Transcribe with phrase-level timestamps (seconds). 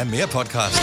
[0.00, 0.82] have mere podcast.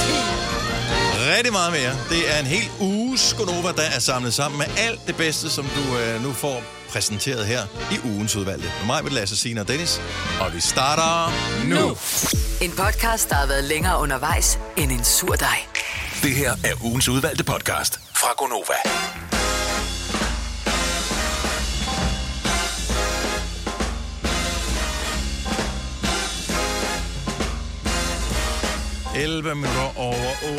[1.35, 1.91] Rigtig meget mere.
[2.09, 5.65] Det er en hel uge Gonova, der er samlet sammen med alt det bedste, som
[5.65, 7.61] du øh, nu får præsenteret her
[7.91, 8.71] i ugens udvalgte.
[8.79, 10.01] Med mig, med Lasse, Signe og Dennis.
[10.41, 11.33] Og vi starter
[11.65, 11.97] nu.
[12.61, 15.57] En podcast, der har været længere undervejs end en sur dej.
[16.23, 19.26] Det her er ugens udvalgte podcast fra Gonova.
[29.17, 30.15] 11 minutter over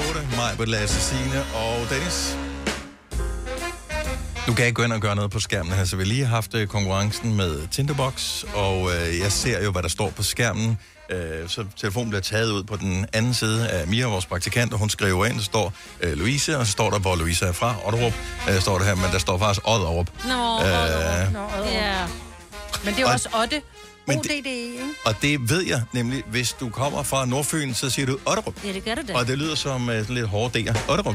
[0.09, 0.21] 8.
[0.37, 2.37] Mig, med Lasse, Signe og Dennis.
[4.47, 6.25] Du kan ikke gå ind og gøre noget på skærmen her, så vi har lige
[6.27, 10.79] haft øh, konkurrencen med Tinderbox, og øh, jeg ser jo, hvad der står på skærmen.
[11.11, 14.79] Øh, så telefonen bliver taget ud på den anden side af Mia, vores praktikant, og
[14.79, 17.75] hun skriver ind, der står øh, Louise, og så står der, hvor Louise er fra,
[17.85, 18.13] Otterup,
[18.51, 20.09] øh, står der her, men der står faktisk Odderup.
[20.25, 21.67] Nå, Øh, Nå, Odderup.
[21.73, 22.07] Ja.
[22.85, 23.63] Men det er jo Og- også Otte.
[24.09, 24.85] Men det- ikke?
[25.05, 28.65] Og det ved jeg nemlig, hvis du kommer fra Nordfyn, så siger du Otterup.
[28.65, 29.15] ja, det gør det da.
[29.15, 30.91] Og det lyder som uh, sådan lidt hårde D'er.
[30.91, 31.15] Otterup.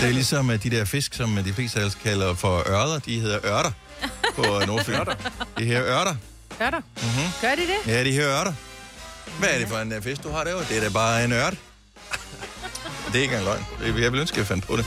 [0.00, 2.98] Det er ligesom uh, de der fisk, som uh, de fleste ellers kalder for ørder.
[2.98, 3.70] De hedder ørter
[4.34, 4.94] på uh, Nordfyn.
[5.58, 6.14] De her ørter.
[6.58, 6.78] Gør der?
[6.80, 7.02] Mhm.
[7.02, 7.30] Mm-hmm.
[7.40, 7.92] Gør de det?
[7.92, 8.52] Ja, de her ørter.
[9.38, 10.64] Hvad er det for en uh, fisk, du har derovre?
[10.68, 11.54] Det er da bare en ørt.
[13.12, 13.94] Det er ikke engang løgn.
[13.94, 14.84] Det- Jeg vil ønske, at jeg fandt på det.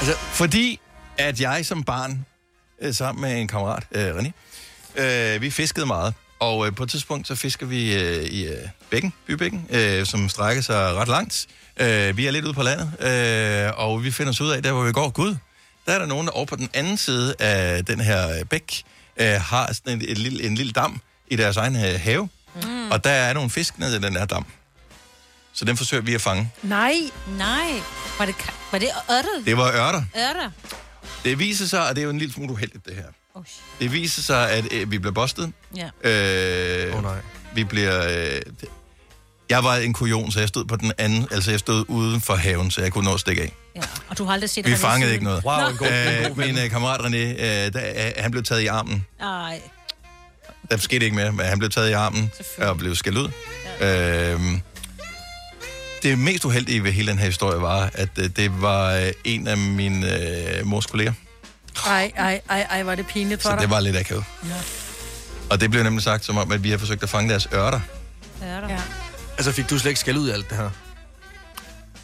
[0.00, 0.80] Altså, fordi
[1.18, 2.26] at jeg som barn,
[2.92, 4.30] sammen med en kammerat, øh, René,
[5.02, 6.14] øh, vi fiskede meget.
[6.40, 10.28] Og øh, på et tidspunkt, så fisker vi øh, i øh, bækken, bybækken, øh, som
[10.28, 11.46] strækker sig ret langt.
[11.80, 14.72] Øh, vi er lidt ude på landet, øh, og vi finder os ud af, der
[14.72, 15.36] hvor vi går, gud,
[15.86, 18.82] der er der nogen, der over på den anden side af den her øh, bæk,
[19.16, 22.28] øh, har sådan en, en, lille, en lille dam i deres egen øh, have.
[22.62, 22.90] Mm.
[22.90, 24.46] Og der er nogle fisk nede i den her dam.
[25.52, 26.50] Så den forsøger vi at fange.
[26.62, 26.94] Nej.
[27.38, 27.70] Nej.
[28.18, 28.34] Var det,
[28.72, 29.46] var det ørtet?
[29.46, 30.02] Det var ørter.
[30.16, 30.50] Ørter?
[31.24, 33.04] Det viser sig, og det er jo en lille smule uheldigt, det her.
[33.34, 33.62] Oh, shit.
[33.80, 35.52] Det viser sig, at øh, vi bliver bustet.
[35.76, 35.88] ja.
[36.10, 37.16] Øh, Åh, nej.
[37.54, 38.06] Vi bliver...
[38.34, 38.40] Øh,
[39.50, 41.28] jeg var en kujon, så jeg stod på den anden...
[41.30, 43.52] Altså, jeg stod uden for haven, så jeg kunne nå at stikke af.
[43.76, 43.80] ja.
[44.08, 45.12] Og du har aldrig set Vi René fangede siden?
[45.12, 45.44] ikke noget.
[45.44, 46.46] Wow, en god, en Øh, god ven.
[46.54, 49.06] min øh, kammerat René, øh, der, øh, han blev taget i armen.
[49.20, 49.60] Ej.
[50.70, 53.28] Der skete ikke mere, men han blev taget i armen og blev skældt ud.
[53.80, 54.32] Ja.
[54.34, 54.40] Øh,
[56.02, 59.48] det mest uheldige ved hele den her historie var, at øh, det var øh, en
[59.48, 60.18] af mine
[60.58, 61.12] øh, mors kolleger.
[61.86, 63.60] Ej, ej, ej, ej, var det pinligt for Så dig.
[63.62, 64.24] det var lidt akavet.
[64.44, 64.54] Ja.
[65.50, 67.80] Og det blev nemlig sagt som om, at vi har forsøgt at fange deres ørter.
[68.44, 68.68] Ørter.
[68.68, 68.78] Ja.
[69.36, 70.70] Altså, fik du slet ikke skæld ud af alt det her?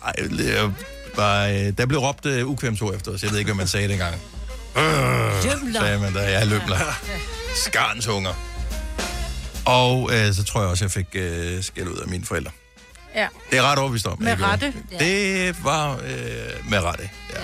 [0.04, 0.74] Ej, det
[1.16, 3.22] var, øh, der blev råbt uh, ukvemsord efter os.
[3.22, 4.14] Jeg ved ikke, hvad man sagde dengang.
[4.76, 5.80] Jømler.
[5.80, 6.22] Sagde man der.
[6.22, 6.76] Jeg er løbler.
[7.54, 8.32] Skarnsunger.
[9.64, 12.50] Og øh, så tror jeg også, jeg fik øh, skæld ud af mine forældre.
[13.14, 13.28] Ja.
[13.50, 14.16] Det er ret overbevist om.
[14.20, 14.72] Med jeg rette.
[14.98, 17.38] Det var øh, med rette, ja.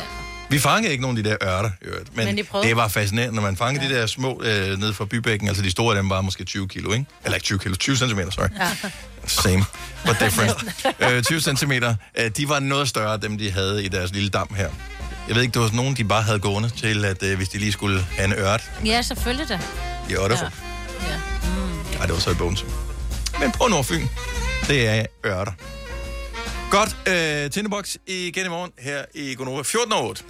[0.53, 1.71] Vi fangede ikke nogen af de der ørter,
[2.13, 2.69] men, Men prøvede?
[2.69, 3.95] det var fascinerende, når man fangede ja.
[3.95, 6.93] de der små øh, nede fra bybækken, altså de store dem var måske 20 kilo,
[6.93, 7.05] ikke?
[7.25, 8.47] Eller ikke 20 kilo, 20 centimeter, sorry.
[8.61, 8.91] Ja.
[9.27, 9.65] Same,
[10.07, 10.65] but different.
[11.13, 14.55] øh, 20 centimeter, øh, de var noget større, dem de havde i deres lille dam
[14.57, 14.69] her.
[15.29, 17.59] Jeg ved ikke, det var nogen, de bare havde gående til, at øh, hvis de
[17.59, 19.59] lige skulle have en ørt Ja, selvfølgelig da.
[20.11, 20.53] i Otterfup.
[21.03, 21.09] Ja.
[21.13, 21.17] ja.
[21.45, 22.01] Mm.
[22.03, 22.65] Det var så i Bogense.
[23.41, 24.07] Men på Nordfyn,
[24.69, 25.53] det er ørter.
[26.73, 30.23] Godt, øh, Tindebox igen i morgen her i Gonova 14.08.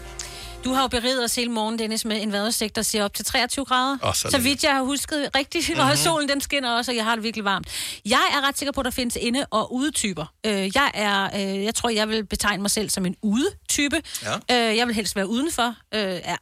[0.65, 3.25] Du har jo beriget os hele morgen, Dennis, med en vejrudsigt, der siger op til
[3.25, 3.99] 23 grader.
[4.03, 5.77] Åh, så så vidt jeg har husket rigtigt, Mhm.
[5.79, 5.91] mm-hmm.
[5.91, 7.69] og solen den skinner også, og jeg har det virkelig varmt.
[8.07, 10.33] Jeg er ret sikker på, at der findes inde- og udetyper.
[10.47, 14.03] Øh, jeg er, øh, jeg tror, jeg vil betegne mig selv som en udetype.
[14.51, 14.71] Ja.
[14.71, 15.75] Øh, jeg vil helst være udenfor.
[15.95, 16.37] Øh, er,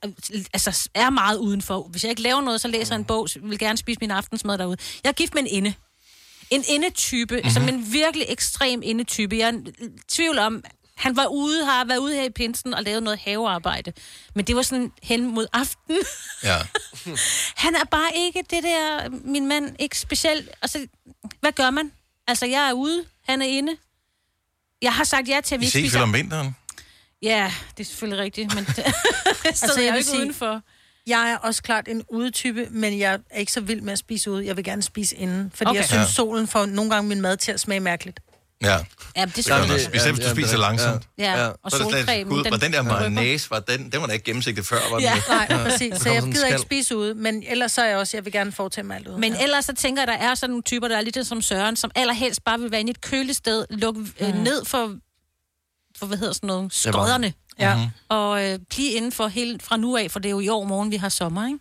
[0.53, 1.89] altså, er meget udenfor.
[1.91, 4.59] Hvis jeg ikke laver noget, så læser jeg en bog, vil gerne spise min aftensmad
[4.59, 4.77] derude.
[5.05, 5.75] Jeg er gift med en inde.
[6.51, 7.45] En indetype, Mhm.
[7.45, 7.51] mm-hmm.
[7.51, 9.37] som en virkelig ekstrem indetype.
[9.39, 9.53] Jeg er
[9.85, 10.65] i tvivl om,
[10.97, 13.93] han var ude, har været ude her i pinsen og lavet noget havearbejde.
[14.35, 15.97] Men det var sådan hen mod aften.
[16.45, 16.59] Ja.
[17.65, 20.49] Han er bare ikke det der, min mand, ikke specielt.
[20.63, 20.87] Altså,
[21.41, 21.93] hvad gør man?
[22.27, 23.77] Altså, jeg er ude, han er inde.
[24.83, 26.01] Jeg har sagt ja til, at vi ikke spiser...
[26.01, 26.57] om vinteren.
[27.23, 28.85] Ja, det er selvfølgelig rigtigt, men det
[29.45, 30.63] altså, jeg jeg er vil ikke sige- udenfor.
[31.07, 34.31] Jeg er også klart en udetype, men jeg er ikke så vild med at spise
[34.31, 34.47] ude.
[34.47, 35.79] Jeg vil gerne spise inden, fordi Okay.
[35.81, 36.13] jeg synes, Ja.
[36.13, 38.21] solen får nogle gange min mad til at smage mærkeligt.
[38.63, 38.69] Ja.
[39.17, 39.85] Ja, det er den det- også.
[39.87, 41.03] Specielt hvis du ja, spiser det er- langsomt.
[41.19, 41.51] Ja, Ja.
[41.65, 44.77] og solcremen, gud, var den der mayonnaise, var den, den var da ikke gennemsigtig før,
[44.91, 45.15] var den Ja.
[45.29, 45.95] Nej, præcis.
[46.01, 46.59] Så jeg gider ikke skal.
[46.59, 49.19] spise ude, men ellers så er jeg også, jeg vil gerne foretage mig alt ude.
[49.19, 49.43] Men ja.
[49.43, 51.91] ellers så tænker jeg, der er sådan nogle typer, der er lidt som Søren, som
[51.95, 54.37] allerhelst bare vil være inde i et køligt sted, lukke øh, Mhm.
[54.39, 54.95] ned for,
[56.01, 57.77] for, hvad hedder sådan noget, skodderne, Ja.
[57.77, 57.87] Mhm.
[58.09, 60.65] og øh, blive inden for helt fra nu af, for det er jo i år
[60.65, 61.59] morgen, vi har sommer, ikke?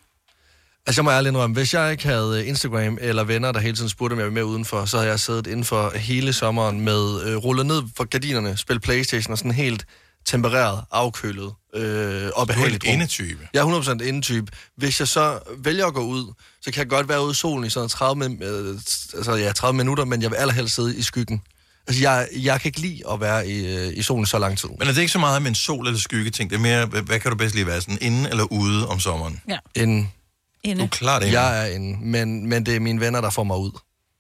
[0.88, 3.90] Altså, jeg må ærligt indrømme, hvis jeg ikke havde Instagram eller venner, der hele tiden
[3.90, 7.22] spurgte, om jeg var med udenfor, så havde jeg siddet inden for hele sommeren med
[7.24, 9.86] øh, rullet ned for gardinerne, spillet Playstation og sådan helt
[10.26, 12.94] tempereret, afkølet øh, og er behageligt en rum.
[12.94, 13.48] indetype.
[13.54, 14.52] Jeg er 100% indetype.
[14.78, 17.66] Hvis jeg så vælger at gå ud, så kan jeg godt være ude i solen
[17.66, 18.76] i sådan 30, min- øh,
[19.16, 21.42] altså, ja, 30 minutter, men jeg vil allerhelst sidde i skyggen.
[21.90, 24.70] Altså, jeg, jeg kan ikke lide at være i, øh, i solen så lang tid.
[24.80, 26.50] Men er det ikke så meget med en sol- eller skyggeting?
[26.50, 27.82] Det er mere, hvad, hvad kan du bedst lige være?
[27.82, 29.42] Sådan inde eller ude om sommeren?
[29.76, 30.84] En, Du Inde.
[30.84, 31.42] er klart inde.
[31.42, 33.72] jeg er en, men, men det er mine venner, der får mig ud.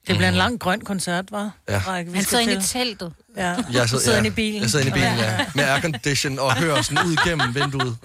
[0.08, 1.52] Det bliver en lang grøn koncert, var?
[1.70, 1.78] Ja.
[1.78, 3.14] Han sidder inde i teltet.
[3.38, 3.48] Ja.
[3.48, 4.62] Jeg Jeg sidder inde i bilen.
[4.62, 5.46] Jeg sidder inde i bilen, ja.
[5.56, 7.98] Med aircondition og hører sådan ud gennem vinduet.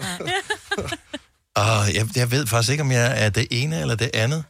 [1.55, 1.65] Og
[1.97, 4.43] jeg, jeg ved faktisk ikke, om jeg er det ene eller det andet.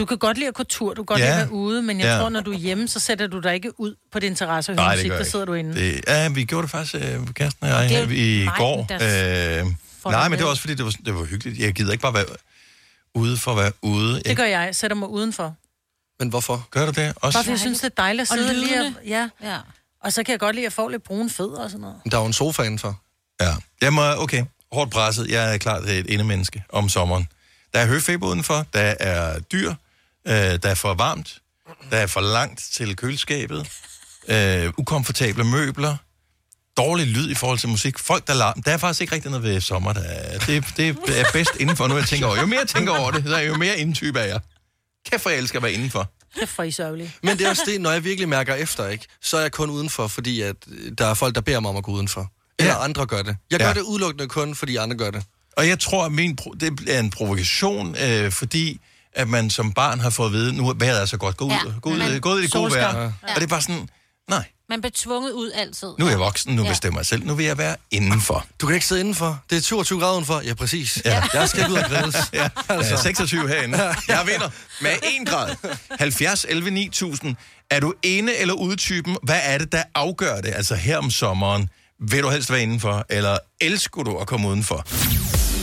[0.00, 1.24] Du kan godt lide at gå tur, du kan godt Ja.
[1.26, 2.18] lide at være ude, men jeg Ja.
[2.18, 4.76] tror, når du er hjemme, så sætter du dig ikke ud på din terrasse og
[4.76, 5.74] hører Nej, musik, der jeg sidder du inde.
[5.74, 7.02] Det, ja, vi gjorde det faktisk, øh,
[7.34, 8.86] Kirsten og jeg, Det er i mig, går.
[8.88, 9.66] der Øh,
[10.04, 11.58] nej, men det var også fordi, det var, det var hyggeligt.
[11.58, 12.24] Jeg gider ikke bare være
[13.14, 14.14] ude for at være ude.
[14.14, 15.54] Jeg, Det gør jeg, sætter mig udenfor.
[16.20, 16.68] Men hvorfor?
[16.70, 17.36] gør du det også?
[17.36, 18.96] Bare fordi jeg synes, det er dejligt at Og sidde lige og, lydene.
[19.06, 19.28] ja.
[19.42, 19.56] Ja.
[20.04, 21.96] Og så kan jeg godt lide at få lidt brune fødder og sådan noget.
[22.10, 23.00] Der er jo en sofa indenfor.
[23.40, 23.54] Ja.
[23.80, 25.28] Jeg må, okay, hårdt presset.
[25.30, 27.28] Jeg er klart et indemenneske om sommeren.
[27.74, 29.74] Der er høfeber udenfor, der er dyr,
[30.28, 31.38] øh, der er for varmt,
[31.90, 33.68] der er for langt til køleskabet,
[34.28, 35.96] øh, ukomfortable møbler,
[36.76, 38.62] dårlig lyd i forhold til musik, folk der larm.
[38.62, 39.92] Der er faktisk ikke rigtig noget ved sommer.
[39.92, 40.88] Der er, det, det
[41.20, 42.40] er bedst indenfor, nu jeg tænker over.
[42.40, 44.40] Jo mere jeg tænker over det, så er jo mere indentype er jeg.
[45.10, 46.10] Kæft for jeg elsker at være indenfor.
[46.34, 47.10] Det er for I.
[47.22, 49.04] Men det er også det, når jeg virkelig mærker efter, ikke?
[49.22, 51.76] så er jeg kun udenfor, fordi at øh, der er folk, der beder mig om
[51.76, 52.32] at gå udenfor.
[52.58, 52.84] Eller Ja.
[52.84, 53.36] andre gør det.
[53.50, 53.74] Jeg gør Ja.
[53.74, 55.22] det udelukkende kun, fordi andre gør det.
[55.56, 58.80] Og jeg tror, at min pro- det er en provokation, øh, fordi
[59.12, 61.44] at man som barn har fået at vide, nu er vejret er så godt, gå
[61.44, 62.98] ud, Ja, gå ud, men gå ud i det gode vejr.
[63.00, 63.04] Ja.
[63.06, 63.88] Og det er bare sådan,
[64.30, 65.88] nej, Man bliver tvunget ud altid.
[65.98, 66.68] nu er jeg voksen, nu Ja.
[66.68, 68.46] bestemmer jeg selv, nu vil jeg være indenfor.
[68.60, 69.38] Du kan ikke sidde indenfor.
[69.50, 70.40] Det er 22 grader udenfor.
[70.44, 71.02] Ja, præcis.
[71.04, 71.22] Ja.
[71.34, 72.16] Jeg skal ud og grilles.
[72.32, 72.96] Ja, altså.
[73.02, 73.78] 26 herinde.
[74.08, 74.90] Jeg vinder med
[75.20, 75.54] 1 grad.
[75.98, 77.36] 70, 11, 9000.
[77.70, 79.16] Er du inde eller udetypen?
[79.22, 80.52] Hvad er det, der afgør det?
[80.56, 81.68] Altså her om sommeren,
[82.10, 84.86] vil du helst være indenfor, eller elsker du at komme udenfor?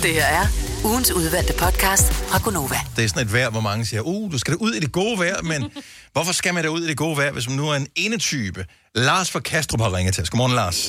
[0.03, 0.45] Det her er
[0.89, 2.79] ugens udvalgte podcast fra Gonova.
[2.95, 4.91] Det er sådan et vejr, hvor mange siger, uh, du skal da ud i det
[5.01, 5.59] gode vejr, men
[6.13, 8.61] hvorfor skal man da ud i det gode vejr, hvis man nu er en enetype?
[8.95, 10.29] Lars fra Kastrup har ringet til os.
[10.29, 10.79] Godmorgen, Lars.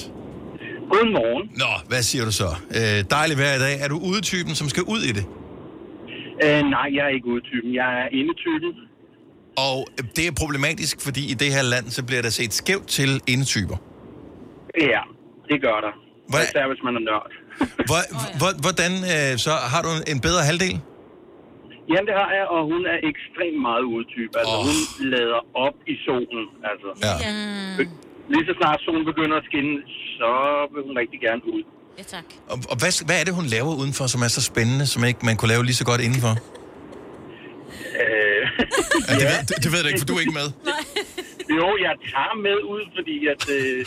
[0.92, 1.44] Godmorgen.
[1.62, 2.48] Nå, hvad siger du så?
[2.78, 3.74] Øh, dejligt vejr i dag.
[3.84, 5.24] Er du udetypen, som skal ud i det?
[6.44, 7.68] Øh, nej, jeg er ikke udetypen.
[7.80, 8.70] Jeg er indetypen.
[9.68, 9.78] Og
[10.16, 13.76] det er problematisk, fordi i det her land, så bliver der set skævt til enetyper.
[14.80, 15.00] Ja,
[15.50, 15.92] det gør der.
[16.30, 17.30] Hvad- Især hvis man er nørd.
[17.90, 18.00] Hvor,
[18.40, 20.74] hvor, hvordan, øh, så har du en bedre halvdel?
[21.90, 24.32] Jamen, det har jeg, og hun er ekstremt meget udetype.
[24.40, 24.64] Altså, oh.
[24.68, 24.76] hun
[25.14, 26.44] lader op i solen.
[26.70, 27.14] Altså, Ja.
[28.32, 29.74] lige så snart solen begynder at skinne,
[30.18, 30.30] så
[30.72, 31.62] vil hun rigtig gerne ud.
[31.98, 32.24] Ja, tak.
[32.52, 35.20] Og, og hvad, hvad er det, hun laver udenfor, som er så spændende, som ikke
[35.28, 36.34] man kunne lave lige så godt indenfor?
[38.02, 38.42] Øh,
[39.08, 40.48] Ja, det, ved, det, det ved du ikke, for du er ikke med.
[41.58, 43.42] jo, jeg tager med ud, fordi at...
[43.56, 43.80] Øh,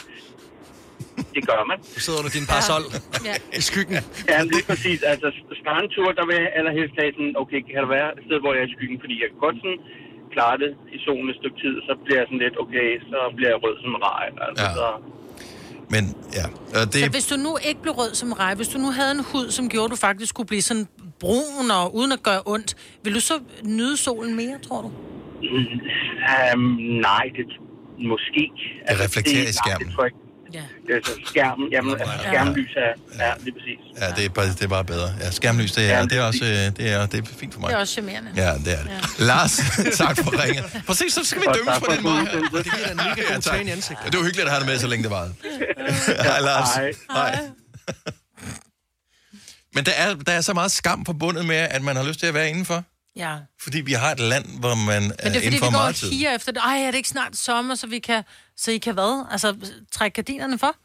[1.36, 1.78] det gør man.
[1.96, 2.84] Du sidder under din parasol
[3.30, 3.36] Ja.
[3.60, 3.98] i skyggen.
[4.32, 5.00] Ja, lige præcis.
[5.14, 5.28] Altså,
[5.62, 8.62] strandtur, der vil jeg allerhelst have sådan, okay, kan der være et sted, hvor jeg
[8.64, 8.98] er i skyggen?
[9.04, 9.80] Fordi jeg kan godt sådan
[10.36, 13.50] klare det i solen et stykke tid, så bliver jeg sådan lidt, okay, så bliver
[13.54, 14.26] jeg rød som rej.
[14.48, 14.72] Altså, Ja.
[14.80, 14.88] så,
[15.96, 16.04] Men
[16.40, 16.46] ja,
[16.80, 19.12] og det, Så hvis du nu ikke blev rød som rej, hvis du nu havde
[19.20, 20.86] en hud, som gjorde, at du faktisk skulle blive sådan
[21.22, 22.70] brun og uden at gøre ondt,
[23.04, 23.36] vil du så
[23.78, 24.90] nyde solen mere, tror du?
[26.56, 26.62] um,
[27.10, 27.46] nej, det
[28.12, 28.44] måske.
[28.90, 29.88] Det reflekterer i nej, skærmen.
[29.88, 30.20] Det tror jeg ikke.
[30.54, 30.94] Ja.
[30.96, 32.92] Altså, skærmen, jamen, altså, skærmlys er,
[33.26, 33.80] ja, lige præcis.
[34.02, 35.10] ja, det, er bare, det er bare bedre.
[35.20, 37.60] Ja, skærmlys, det er, Ja, det er også øh, det er, det er fint for
[37.62, 37.70] mig.
[37.70, 38.32] Det er også charmerende.
[38.36, 38.92] Ja, det er det.
[39.20, 39.26] Ja.
[39.26, 39.58] Lars,
[40.02, 40.66] tak for ringet.
[40.88, 42.20] Præcis, så skal vi dømmes på for den måde.
[42.20, 44.06] Det giver dig en mega god tan i ansigtet.
[44.06, 45.34] Ja, det var hyggeligt at have det med, så længe det varede.
[46.24, 46.76] Hej, Lars.
[46.76, 46.92] Hej.
[47.12, 47.40] Hej.
[49.76, 52.28] Men der er, der er så meget skam forbundet med, at man har lyst til
[52.28, 52.84] at være indenfor.
[53.16, 53.38] Ja.
[53.62, 55.72] Fordi vi har et land, hvor man Men er det er fordi, inden vi for
[55.72, 56.12] går og tid.
[56.12, 56.62] higer efter det.
[56.66, 58.24] Ej, er det ikke snart sommer, så vi kan,
[58.58, 59.26] så I kan hvad?
[59.32, 59.56] Altså,
[59.92, 60.76] trække gardinerne for?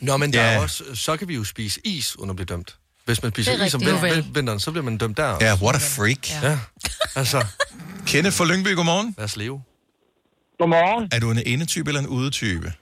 [0.00, 0.52] Nå, men der Ja.
[0.52, 2.76] er også, så kan vi jo spise is, uden at blive dømt.
[3.04, 5.36] Hvis man spiser er is om vin- vinteren, så bliver man dømt der.
[5.40, 6.30] Ja, what a freak.
[6.42, 6.50] Ja.
[6.50, 6.58] ja.
[7.16, 7.46] Altså,
[8.06, 9.14] Kenneth fra Lyngby, godmorgen.
[9.18, 9.62] lad os leve.
[10.58, 11.08] Godmorgen.
[11.12, 12.72] Er du en indetype eller en udetype?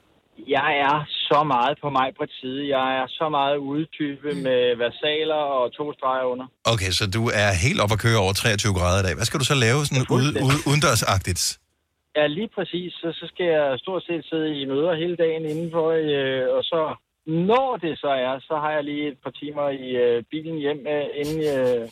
[0.57, 0.97] Jeg er
[1.31, 2.57] så meget på mig på tid.
[2.76, 6.47] Jeg er så meget udetype med versaler og to streger under.
[6.73, 9.14] Okay, så du er helt op at køre over 23 grader i dag.
[9.19, 11.43] Hvad skal du så lave sådan ude, ude, udendørsagtigt?
[12.17, 12.93] Ja, lige præcis.
[12.93, 16.81] Så, så skal jeg stort set sidde i møder hele dagen indenfor, øh, og så
[17.26, 20.81] når det så er, så har jeg lige et par timer i øh, bilen hjem,
[20.95, 21.88] øh, inden øh,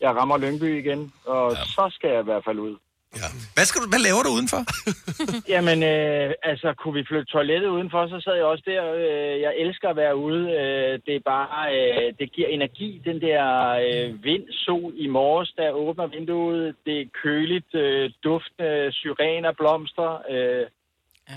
[0.00, 1.64] jeg rammer Lyngby igen, og ja.
[1.74, 2.76] så skal jeg i hvert fald ud.
[3.20, 3.28] Ja.
[3.54, 4.62] Hvad, skal du, hvad laver du udenfor?
[5.54, 8.82] Jamen, øh, altså, kunne vi flytte toilettet udenfor, så sad jeg også der.
[9.04, 10.42] Øh, jeg elsker at være ude.
[10.60, 13.44] Øh, det er bare, øh, det giver energi, den der
[13.86, 16.74] øh, vind, sol i morges, der åbner vinduet.
[16.86, 20.10] Det er køligt, øh, duftende syrener, blomster.
[20.30, 20.66] Øh,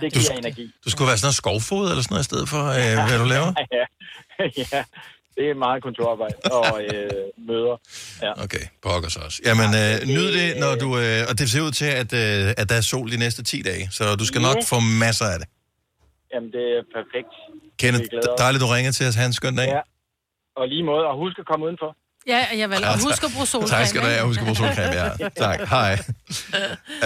[0.02, 0.66] det giver energi.
[0.86, 3.28] Du skulle være sådan noget skovfod eller sådan noget i stedet for, øh, hvad du
[3.36, 3.52] laver?
[3.78, 3.86] Ja,
[4.58, 4.84] ja,
[5.40, 7.12] Det er meget kontorarbejde og øh,
[7.50, 7.76] møder.
[8.26, 8.32] Ja.
[8.44, 9.40] Okay, pokker så også.
[9.46, 10.88] Jamen, øh, nyd det, når du...
[11.04, 13.62] Øh, og det ser ud til, at, øh, at der er sol de næste 10
[13.62, 14.62] dage, så du skal nok Ja.
[14.76, 15.48] få masser af det.
[16.34, 17.32] Jamen, det er perfekt.
[17.82, 18.06] Kenneth,
[18.38, 19.16] dejligt, du ringer til os.
[19.16, 19.68] Ha' en skøn dag.
[19.68, 19.82] Ja.
[20.60, 21.96] Og lige måde, og husk at komme udenfor.
[22.28, 22.78] Ja, jeg vil.
[22.84, 23.70] Og husk at bruge solcreme.
[23.78, 24.24] Tak skal du have.
[24.26, 25.10] Husk at bruge solcreme, ja.
[25.46, 25.60] Tak.
[25.76, 25.94] Hej.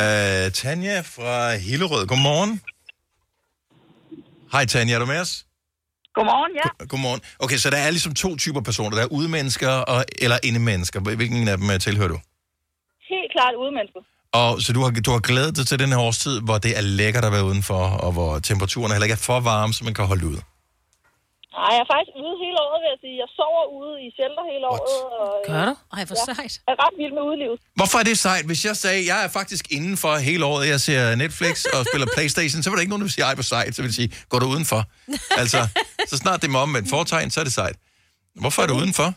[0.01, 2.07] Uh, Tanja fra Hillerød.
[2.07, 2.61] Godmorgen.
[4.51, 5.45] Hej Tanja, er du med os?
[6.17, 6.85] Godmorgen, ja.
[6.91, 7.21] Godmorgen.
[7.39, 8.95] Okay, så der er ligesom to typer personer.
[8.97, 10.99] Der er udemennesker og, eller indemennesker.
[10.99, 12.19] Hvilken af dem øh, tilhører du?
[13.13, 13.99] Helt klart udemenneske.
[14.33, 16.81] Og så du har, du har glædet dig til den her årstid, hvor det er
[16.81, 20.05] lækkert at være udenfor, og hvor temperaturen heller ikke er for varm, så man kan
[20.05, 20.37] holde ud.
[21.57, 23.15] Nej, jeg er faktisk ude hele året, vil jeg sige.
[23.23, 24.95] Jeg sover ude i shelter hele året.
[25.23, 25.73] Og, øh, Gør du?
[25.95, 26.33] Ej, hvor Ja.
[26.33, 26.53] sejt.
[26.71, 27.57] er ret vild med udlivet.
[27.79, 28.45] Hvorfor er det sejt?
[28.51, 32.59] Hvis jeg sagde, jeg er faktisk indenfor hele året, jeg ser Netflix og spiller Playstation,
[32.63, 33.71] så var der ikke nogen, der ville sige, ej, hvor sejt.
[33.75, 34.81] Så vil jeg sige, går du udenfor?
[35.41, 35.59] altså,
[36.09, 37.75] så snart det er med om et foretegn, så er det sejt.
[38.41, 39.09] Hvorfor er du udenfor?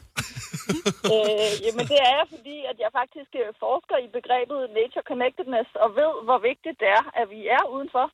[1.12, 5.68] øh, jamen, det er jeg, fordi at jeg faktisk øh, forsker i begrebet nature connectedness,
[5.84, 8.06] og ved, hvor vigtigt det er, at vi er udenfor.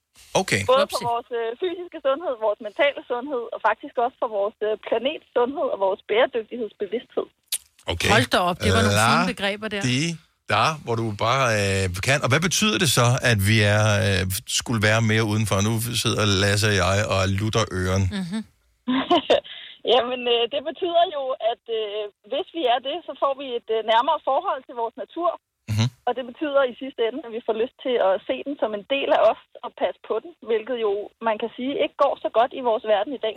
[0.42, 0.60] Okay.
[0.72, 4.72] Både for vores øh, fysiske sundhed, vores mentale sundhed, og faktisk også for vores øh,
[4.86, 7.26] planets sundhed og vores bæredygtighedsbevidsthed.
[7.92, 8.10] okay.
[8.14, 9.82] Hold da op, det var nogle La fine begreber der.
[9.90, 10.00] De,
[10.52, 12.18] der, hvor du bare øh, kan.
[12.24, 14.22] Og hvad betyder det så, at vi er, øh,
[14.58, 15.56] skulle være mere udenfor?
[15.68, 18.04] Nu sidder Lasse og jeg og lutter øren.
[18.12, 18.44] Mm.
[19.92, 21.22] Jamen, øh, det betyder jo,
[21.52, 24.96] at øh, hvis vi er det, så får vi et øh, nærmere forhold til vores
[25.02, 25.30] natur.
[25.72, 25.86] Mhm.
[26.06, 28.70] Og det betyder i sidste ende, at vi får lyst til at se den som
[28.78, 30.92] en del af os og passe på den, hvilket jo,
[31.28, 33.36] man kan sige, ikke går så godt i vores verden i dag.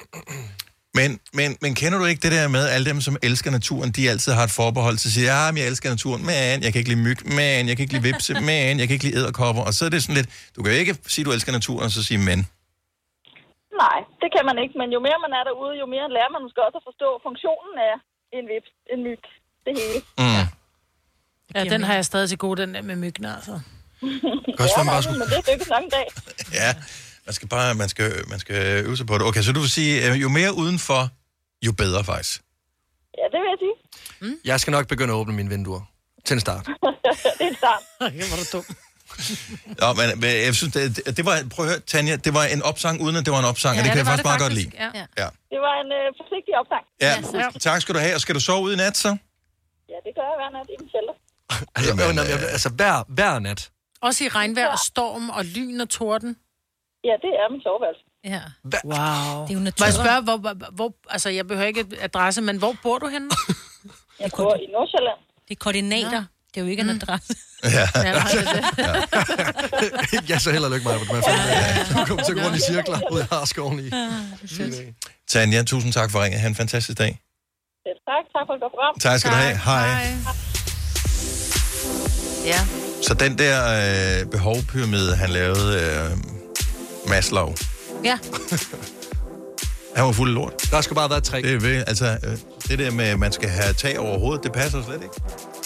[1.00, 1.10] Men,
[1.40, 4.10] men, men kender du ikke det der med, at alle dem, som elsker naturen, de
[4.10, 6.80] altid har et forbehold til at sige, ja, men jeg elsker naturen, men jeg kan
[6.80, 9.64] ikke lide myg, men jeg kan ikke lide vipse, men jeg kan ikke lide æderkopper.
[9.68, 11.86] Og så er det sådan lidt, du kan jo ikke sige, at du elsker naturen,
[11.86, 12.40] og så sige men.
[13.84, 16.42] Nej, det kan man ikke, men jo mere man er derude, jo mere lærer man
[16.46, 17.94] måske også at forstå funktionen af
[18.38, 19.24] en vips, en myg,
[19.66, 20.00] det hele.
[20.22, 20.46] Mm.
[21.56, 23.56] Ja, den har jeg stadig til gode, den der med myggene, altså.
[24.64, 26.08] Også være, man bare skulle Men det er ikke nok en dag.
[26.60, 26.70] Ja,
[27.26, 29.24] man skal bare man skal, man skal øve sig på det.
[29.30, 31.02] Okay, så du vil sige, øh, jo mere udenfor,
[31.68, 32.42] jo bedre faktisk.
[33.18, 33.76] Ja, det vil jeg sige.
[34.46, 35.82] Jeg skal nok begynde at åbne mine vinduer.
[36.26, 36.66] Til en start.
[37.38, 37.84] det er en start.
[38.18, 38.66] Det var du dum.
[39.82, 42.62] Nå, men, men jeg synes, det, det var, prøv at høre, Tanja, det var en
[42.72, 44.42] opsang, uden at det var en opsang, ja, og det kan jeg var faktisk meget
[44.46, 44.72] godt lide.
[44.84, 44.90] Ja.
[45.00, 45.06] Ja.
[45.24, 45.28] Ja.
[45.54, 46.84] Det var en øh, forsigtig opsang.
[47.06, 47.14] Ja,
[47.68, 48.14] tak skal du have.
[48.18, 49.12] Og skal du sove ud i nat, så?
[49.94, 51.16] Ja, det gør jeg hver nat i min shelter.
[51.76, 53.62] Altså, Jamen, Jamen, øh, altså hver, hver nat.
[54.02, 56.32] Også i regnvejr og storm og lyn og torden.
[57.10, 58.04] Ja, det er min soveværelse.
[58.34, 58.42] Ja.
[58.86, 59.46] Wow.
[59.46, 59.86] Det er jo Må natur.
[59.86, 63.30] jeg spørge, hvor, hvor, hvor, altså jeg behøver ikke adresse, men hvor bor du henne?
[64.20, 65.20] Jeg bor i Nordsjælland.
[65.48, 66.24] Det er koordinater.
[66.56, 67.36] Det er jo ikke en adresse.
[67.64, 67.70] Ja.
[67.96, 68.14] Ja, er
[70.12, 70.30] det.
[70.30, 72.62] jeg så heller ikke mig på den her Du kommer til at gå rundt i
[72.62, 73.90] cirkler ud i Harskoven i.
[75.30, 76.42] Tanja, tusind tak for ringet.
[76.42, 77.20] Ha' en fantastisk dag.
[77.88, 78.24] Selv tak.
[78.36, 79.00] Tak for et godt program.
[79.00, 79.58] Tak skal du have.
[79.58, 80.08] Hej.
[82.46, 82.60] Ja.
[83.08, 83.58] Så den der
[84.22, 86.18] øh, behovpyramide, han lavede, øh,
[87.10, 87.54] Maslow,
[88.04, 88.18] Ja.
[89.96, 90.54] han var fuld af lort.
[90.72, 91.42] Der skal bare være tre.
[91.42, 94.44] Det, er ved, altså, øh, det der med, at man skal have tag over hovedet,
[94.44, 95.16] det passer slet ikke.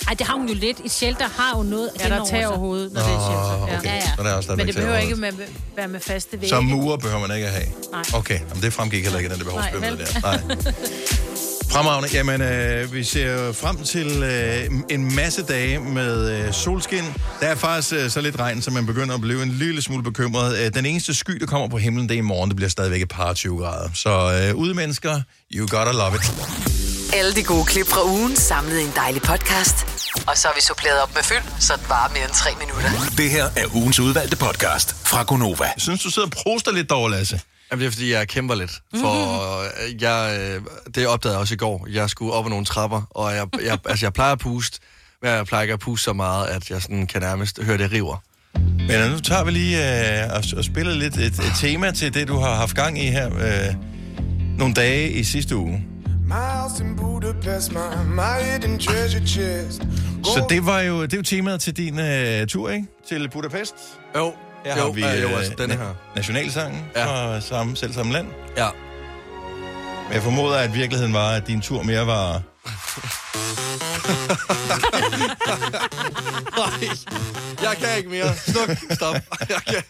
[0.08, 0.78] Ej, det har hun jo lidt.
[0.86, 3.68] Et shelter har jo noget Ja, der er tag over hovedet, når det er shelter.
[3.68, 3.78] Ja.
[3.78, 3.90] okay.
[3.90, 4.02] Ja, ja.
[4.18, 5.32] Så der er også stadigvæk Men det behøver ikke med,
[5.76, 6.50] være med faste vægge.
[6.50, 7.68] Så murer behøver man ikke at have.
[7.92, 8.04] Nej.
[8.14, 10.54] Okay, jamen det fremgik heller ikke, den der behovspyramide Nej, der.
[10.54, 10.74] Nej.
[11.72, 12.10] Fremragende.
[12.14, 17.04] Jamen, øh, vi ser frem til øh, en masse dage med øh, solskin.
[17.40, 20.04] Der er faktisk øh, så lidt regn, så man begynder at blive en lille smule
[20.04, 20.58] bekymret.
[20.58, 22.50] Øh, den eneste sky, der kommer på himlen, det er i morgen.
[22.50, 23.90] Det bliver stadigvæk et par 20 grader.
[23.94, 25.22] Så øh, ude mennesker,
[25.54, 26.79] you gotta love it.
[27.14, 29.78] Alle de gode klip fra ugen samlet i en dejlig podcast.
[30.28, 32.90] Og så har vi suppleret op med fyld, så det varer mere end tre minutter.
[33.18, 35.64] Det her er ugens udvalgte podcast fra Gonova.
[35.64, 37.42] Jeg synes, du sidder og proster lidt derovre, Lasse.
[37.72, 38.72] Jamen, det er, fordi jeg kæmper lidt.
[39.02, 40.62] For øh, jeg, øh,
[40.96, 41.88] det opdagede jeg også i går.
[41.90, 44.80] Jeg skulle op ad nogle trapper, og jeg, jeg, altså, jeg plejer at puste,
[45.22, 47.92] men jeg plejer ikke at puste så meget, at jeg sådan kan nærmest høre det
[47.92, 48.18] river.
[48.56, 49.78] Men øh, nu tager vi lige
[50.24, 53.08] øh, og, og spiller lidt et, et tema til det, du har haft gang i
[53.08, 53.76] her øh,
[54.58, 55.86] nogle dage i sidste uge.
[56.30, 59.82] My house in Budapest, my, my hidden treasure chest.
[60.24, 62.88] Så det var jo, det er jo temaet til din øh, tur, ikke?
[63.10, 63.74] Til Budapest.
[64.16, 64.34] Jo,
[64.66, 65.94] Her jo, har vi øh, jo, øh, altså denne na- her.
[66.16, 67.06] nationalsangen Ja.
[67.06, 68.28] fra samme, selv samme land.
[68.58, 68.68] Ja.
[70.08, 72.34] Men jeg formoder, at virkeligheden var, at din tur mere var...
[76.60, 76.90] Nej,
[77.62, 78.36] jeg kan ikke mere.
[78.36, 79.16] Sluk, stop.
[79.50, 79.84] Jeg kan.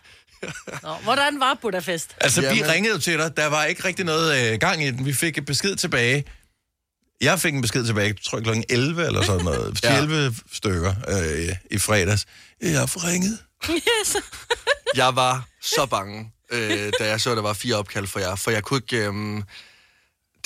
[0.83, 2.15] Nå, hvordan var Budapest?
[2.21, 2.67] Altså, vi Jamen.
[2.69, 3.37] ringede jo til dig.
[3.37, 5.05] Der var ikke rigtig noget øh, gang i den.
[5.05, 6.25] Vi fik et besked tilbage.
[7.21, 9.79] Jeg fik en besked tilbage, tror jeg, klokken 11 eller sådan noget.
[9.83, 9.97] Ja.
[9.97, 12.25] 11 stykker øh, i fredags.
[12.61, 13.37] Jeg har forringet.
[13.69, 14.15] Yes.
[14.95, 18.35] Jeg var så bange, øh, da jeg så, at der var fire opkald for jer,
[18.35, 19.07] for jeg kunne ikke...
[19.07, 19.43] Øh,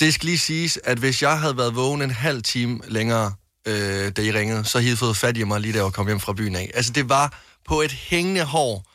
[0.00, 3.32] Det skal lige siges, at hvis jeg havde været vågen en halv time længere,
[3.66, 6.06] øh, da I ringede, så havde I fået fat i mig lige da jeg kom
[6.06, 6.70] hjem fra byen af.
[6.74, 8.86] Altså, det var på et hængende hår,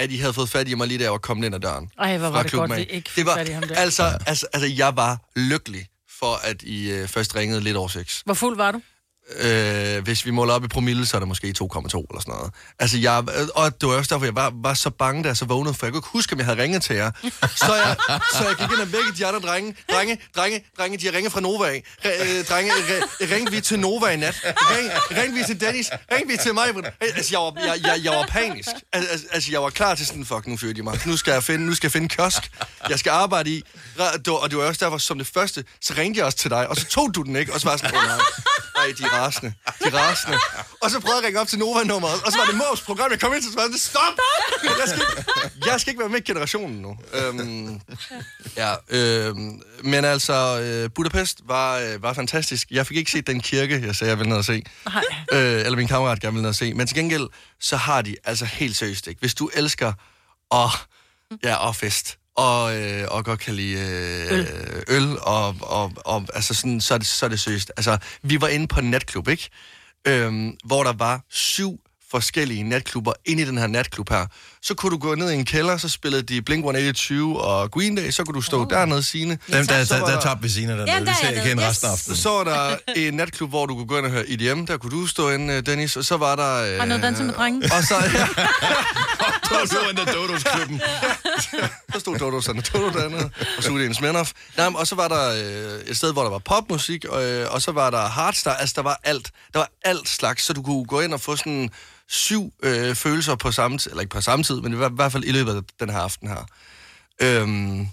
[0.00, 1.90] at I havde fået fat i mig lige da jeg var kommet ind ad døren.
[1.98, 2.78] Ej, hvor var det godt, af.
[2.78, 3.74] vi ikke det var, fat i ham der.
[3.74, 5.86] Altså, altså, altså, jeg var lykkelig
[6.18, 8.22] for, at I øh, først ringede lidt over seks.
[8.24, 8.80] Hvor fuld var du?
[9.38, 12.52] Øh, hvis vi måler op i promille, så er det måske 2,2 eller sådan noget.
[12.78, 15.36] Altså, jeg, øh, og det var også derfor, jeg var, var så bange, da jeg
[15.36, 17.10] så vågnede, for jeg kunne ikke huske, om jeg havde ringet til jer.
[17.56, 17.96] Så jeg,
[18.32, 19.76] så jeg gik ind og vækkede de andre drenge.
[19.92, 21.82] Drenge, drenge, drenge, de har ringet fra Nova af.
[22.04, 24.40] Re, øh, drenge, re, ringte vi til Nova i nat?
[24.44, 24.90] Ring,
[25.22, 25.90] ringte vi til Dennis?
[26.12, 26.66] Ringte vi til mig?
[27.00, 28.68] Altså, jeg var, jeg, jeg, jeg var panisk.
[28.92, 31.00] Altså, altså, jeg var klar til sådan, fuck, nu fyrer de mig.
[31.06, 32.50] Nu skal jeg finde, nu skal jeg finde kiosk.
[32.88, 33.62] Jeg skal arbejde i.
[33.98, 36.76] Og det var også derfor, som det første, så ringte jeg også til dig, og
[36.76, 38.18] så tog du den ikke, og så var jeg sådan, nej.
[38.80, 39.52] Ej, de er rasende.
[39.78, 40.38] De er rasende.
[40.82, 43.10] Og så prøvede jeg at ringe op til Nova-nummeret, og så var det Mås program,
[43.10, 44.16] jeg kom ind til, så var det, stop!
[44.62, 46.98] Jeg skal, ikke, jeg skal ikke være med i generationen nu.
[47.14, 47.80] Øhm,
[48.56, 52.70] ja, øhm, men altså, øh, Budapest var, øh, var fantastisk.
[52.70, 54.62] Jeg fik ikke set den kirke, jeg sagde, jeg ville ned og se.
[55.32, 56.74] Øh, eller min kammerat gerne ville ned og se.
[56.74, 57.28] Men til gengæld,
[57.60, 59.20] så har de altså helt seriøst, ikke?
[59.20, 59.92] Hvis du elsker
[60.50, 60.70] og,
[61.42, 64.46] ja, og fest, og, øh, og godt kan lide øh, øl,
[64.88, 67.72] øl og, og, og altså sådan, så, er det, så er det seriøst.
[67.76, 69.48] Altså, vi var inde på en natklub, ikke?
[70.06, 74.26] Øhm, hvor der var syv forskellige natklubber inde i den her natklub her.
[74.62, 78.10] Så kunne du gå ned i en kælder, så spillede de Blink-182 og Green Day,
[78.10, 78.70] så kunne du stå oh.
[78.70, 79.38] dernede, Signe.
[79.52, 80.92] Dem, der, der, der tabte vi Sina dernede.
[80.92, 81.68] Ja, Vi der er ser jeg igen nede.
[81.68, 81.98] resten af Yes.
[82.00, 82.16] aftenen.
[82.16, 84.66] Så var der en natklub, hvor du kunne gå ind og høre EDM.
[84.66, 85.96] Der kunne du stå inde, øh, Dennis.
[85.96, 86.74] Og så var der...
[86.74, 87.58] Øh, Og noget danse med drenge.
[87.76, 88.26] Og så, ja,
[89.50, 90.80] Så så den der Dodos-klubben.
[91.94, 94.32] så stod Dodo sådan, Dodo dernede, og Sudi en Smirnoff.
[94.56, 97.52] Nej, men, og så var der øh, et sted, hvor der var popmusik, og, øh,
[97.52, 98.60] og så var der hardstyle.
[98.60, 99.30] Altså, der var alt.
[99.52, 101.70] Der var alt slags, så du kunne gå ind og få sådan
[102.10, 104.94] syv øh, følelser på samme tid, eller ikke på samme tid, men i hver- i
[104.94, 106.46] hvert fald i løbet af den her aften her.
[107.22, 107.88] Øhm,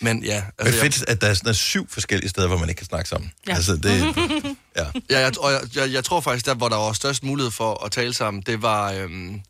[0.00, 2.68] men ja, Men altså, fedt, at der er sådan er syv forskellige steder, hvor man
[2.68, 3.32] ikke kan snakke sammen.
[3.46, 3.54] Ja.
[3.54, 4.16] Altså, det,
[4.78, 4.84] ja.
[5.10, 7.84] Ja, jeg, og jeg, jeg, jeg tror faktisk, der hvor der var størst mulighed for
[7.84, 8.92] at tale sammen, det var...
[8.92, 9.40] Øhm,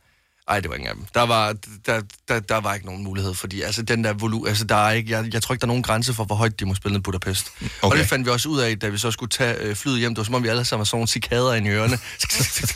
[0.49, 1.05] ej, det var ingen af dem.
[1.15, 1.55] Der var,
[1.87, 4.91] der, der, der var ikke nogen mulighed, fordi altså, den der volu, altså, der er
[4.93, 6.99] ikke, jeg, jeg tror ikke, der er nogen grænse for, hvor højt de må spille
[6.99, 7.53] i Budapest.
[7.61, 7.71] Okay.
[7.83, 10.15] Og det fandt vi også ud af, da vi så skulle tage øh, flyet hjem.
[10.15, 11.99] Det var som om, vi alle sammen var sådan nogle cikader i ørerne.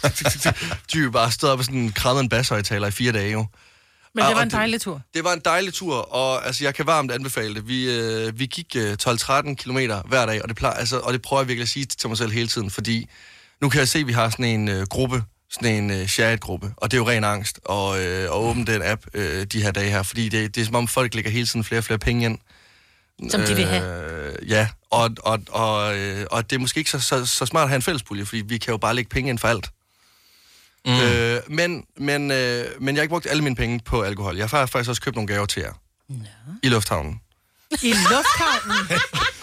[0.93, 3.47] de jo bare stod op og sådan krammede en basshøjtaler i fire dage, jo.
[4.15, 5.01] Men det Og- var en dejlig tur.
[5.15, 7.69] Det var en dejlig tur, og altså, jeg kan varmt anbefale det.
[7.69, 11.23] Vi, øh, vi gik øh, 12-13 kilometer hver dag, og det, plejer, altså, og det
[11.23, 13.09] prøver jeg virkelig at sige til mig selv hele tiden, fordi
[13.63, 16.73] nu kan jeg se, at vi har sådan en øh, gruppe, sådan en øh, chat-gruppe,
[16.77, 19.71] og det er jo ren angst og, øh, at åbne den app øh, de her
[19.71, 21.99] dage her, fordi det, det er som om folk lægger hele tiden flere og flere
[21.99, 22.39] penge ind.
[23.31, 24.33] Som de vil have.
[24.33, 27.63] Øh, ja, og, og, og, øh, og det er måske ikke så, så, så smart
[27.63, 29.71] at have en fællespulje, fordi vi kan jo bare lægge penge ind for alt.
[30.87, 31.01] Mm.
[31.01, 34.37] Øh, men, men, øh, men jeg har ikke brugt alle mine penge på alkohol.
[34.37, 35.73] Jeg har faktisk også købt nogle gaver til jer.
[36.11, 36.15] Ja.
[36.63, 37.21] I lufthavnen.
[37.83, 38.89] I lufthavnen.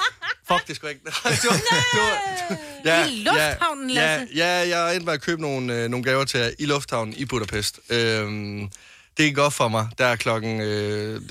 [0.48, 1.06] Fuck, det skulle ikke...
[1.24, 4.36] var, det var, ja, I lufthavnen, ja, Lasse?
[4.36, 7.14] ja, ja, jeg endte med at købe nogle, øh, nogle gaver til jer i lufthavnen
[7.18, 7.80] i Budapest.
[7.90, 8.70] Øhm,
[9.18, 9.88] det gik godt for mig.
[9.98, 11.22] Der er klokken øh,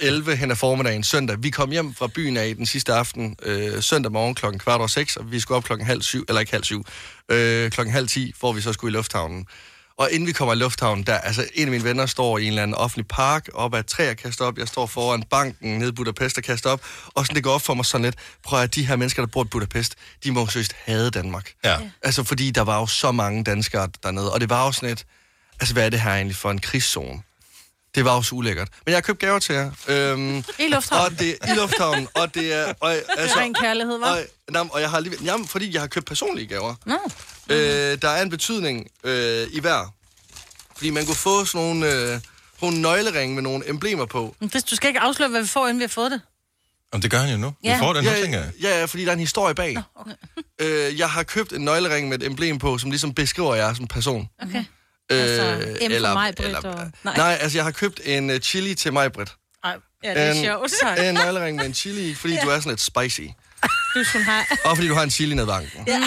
[0.00, 1.36] 11 hen ad formiddagen søndag.
[1.42, 4.86] Vi kom hjem fra byen af den sidste aften øh, søndag morgen klokken kvart over
[4.86, 6.84] seks, og vi skulle op klokken halv syv, eller ikke halv syv,
[7.28, 9.46] øh, klokken halv ti, hvor vi så skulle i lufthavnen.
[9.98, 12.48] Og inden vi kommer i lufthavnen, der, altså en af mine venner står i en
[12.48, 14.58] eller anden offentlig park, op ad et træ og kaster op.
[14.58, 16.80] Jeg står foran banken nede i Budapest og kaster op.
[17.06, 19.26] Og sådan, det går op for mig sådan lidt, prøv at de her mennesker, der
[19.26, 21.52] bor i Budapest, de må seriøst hade Danmark.
[21.64, 21.78] Ja.
[22.02, 25.06] Altså, fordi der var jo så mange danskere dernede, og det var jo sådan et,
[25.60, 27.22] altså, hvad er det her egentlig for en krigszone?
[27.94, 28.68] Det var jo så ulækkert.
[28.86, 29.70] Men jeg har købt gaver til jer.
[29.88, 31.12] Øhm, I lufthavnen.
[31.12, 32.72] og det, I lufthavnen, og det er...
[32.80, 34.06] Og, altså, Ren kærlighed, hva'?
[34.08, 34.18] Og,
[34.54, 36.74] jamen, og jeg har lige, jamen, fordi jeg har købt personlige gaver.
[36.86, 36.98] Nå.
[37.48, 39.94] Øh, der er en betydning øh, i hver.
[40.76, 42.20] Fordi man kunne få sådan nogle, øh,
[42.62, 44.36] nogle nøgleringe med nogle emblemer på.
[44.40, 46.20] Men det- Du skal ikke afsløre, hvad vi får, inden vi har fået det.
[46.92, 47.46] Om det gør han jo nu.
[47.62, 47.78] Vi Ja.
[47.80, 48.50] får den ja, tænker jeg.
[48.62, 49.76] ja, ja, fordi der er en historie bag.
[49.94, 50.12] Okay.
[50.60, 53.86] Øh, jeg har købt en nøglering med et emblem på, som ligesom beskriver jer som
[53.86, 54.28] person.
[54.42, 54.64] okay.
[55.12, 55.56] Øh, Altså,
[55.88, 57.16] M for mig, Britt, og- nej.
[57.16, 57.38] nej.
[57.40, 59.32] altså jeg har købt en uh, chili til mig, Britt.
[59.64, 60.98] Ej, ja, det er en, sjovt.
[61.08, 62.40] En nøglering med en chili, fordi ja.
[62.40, 63.20] du er sådan lidt spicy.
[63.94, 64.44] Du skulle have...
[64.64, 65.84] Og fordi du har en chili ned vanken.
[65.86, 66.00] Ja.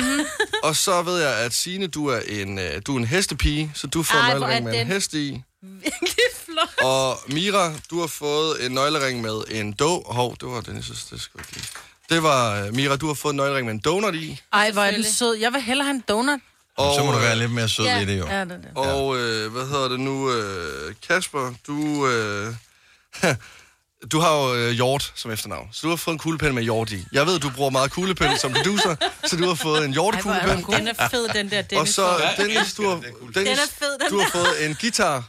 [0.64, 3.88] Og så ved jeg, at Signe, du er en, øh, du er en hestepige, så
[3.88, 5.42] du får Ej, en er nøglering med en den hest i.
[5.62, 6.84] Virkelig flot.
[6.86, 10.04] Og Mira, du har fået en nøglering med en do...
[10.06, 11.64] Hov, det var Dennis' det skal jeg.
[12.10, 14.42] Det var uh, Mira, du har fået en nøglering med en donut i.
[14.54, 15.36] Ej, hvor er den sød.
[15.36, 16.40] Jeg vil hellere have en donut.
[16.78, 18.00] Og, Så må du øh, være lidt mere sød Ja.
[18.00, 18.28] i det, jo.
[18.28, 18.70] Ja, det det.
[18.76, 20.32] Og øh, hvad hedder det nu?
[20.32, 22.08] Øh, Kasper, du...
[22.08, 22.54] Øh,
[24.12, 26.92] du har jo øh, hjort som efternavn, så du har fået en kuglepen med hjort
[26.92, 27.06] i.
[27.12, 30.66] Jeg ved, du bruger meget kuglepen som producer, så du har fået en hjortekuglepen.
[30.74, 31.90] Den er fed, den der Og Dennis.
[31.96, 35.24] så, Dennis, du har, Dennis, Den er fed, den du har fået en guitar,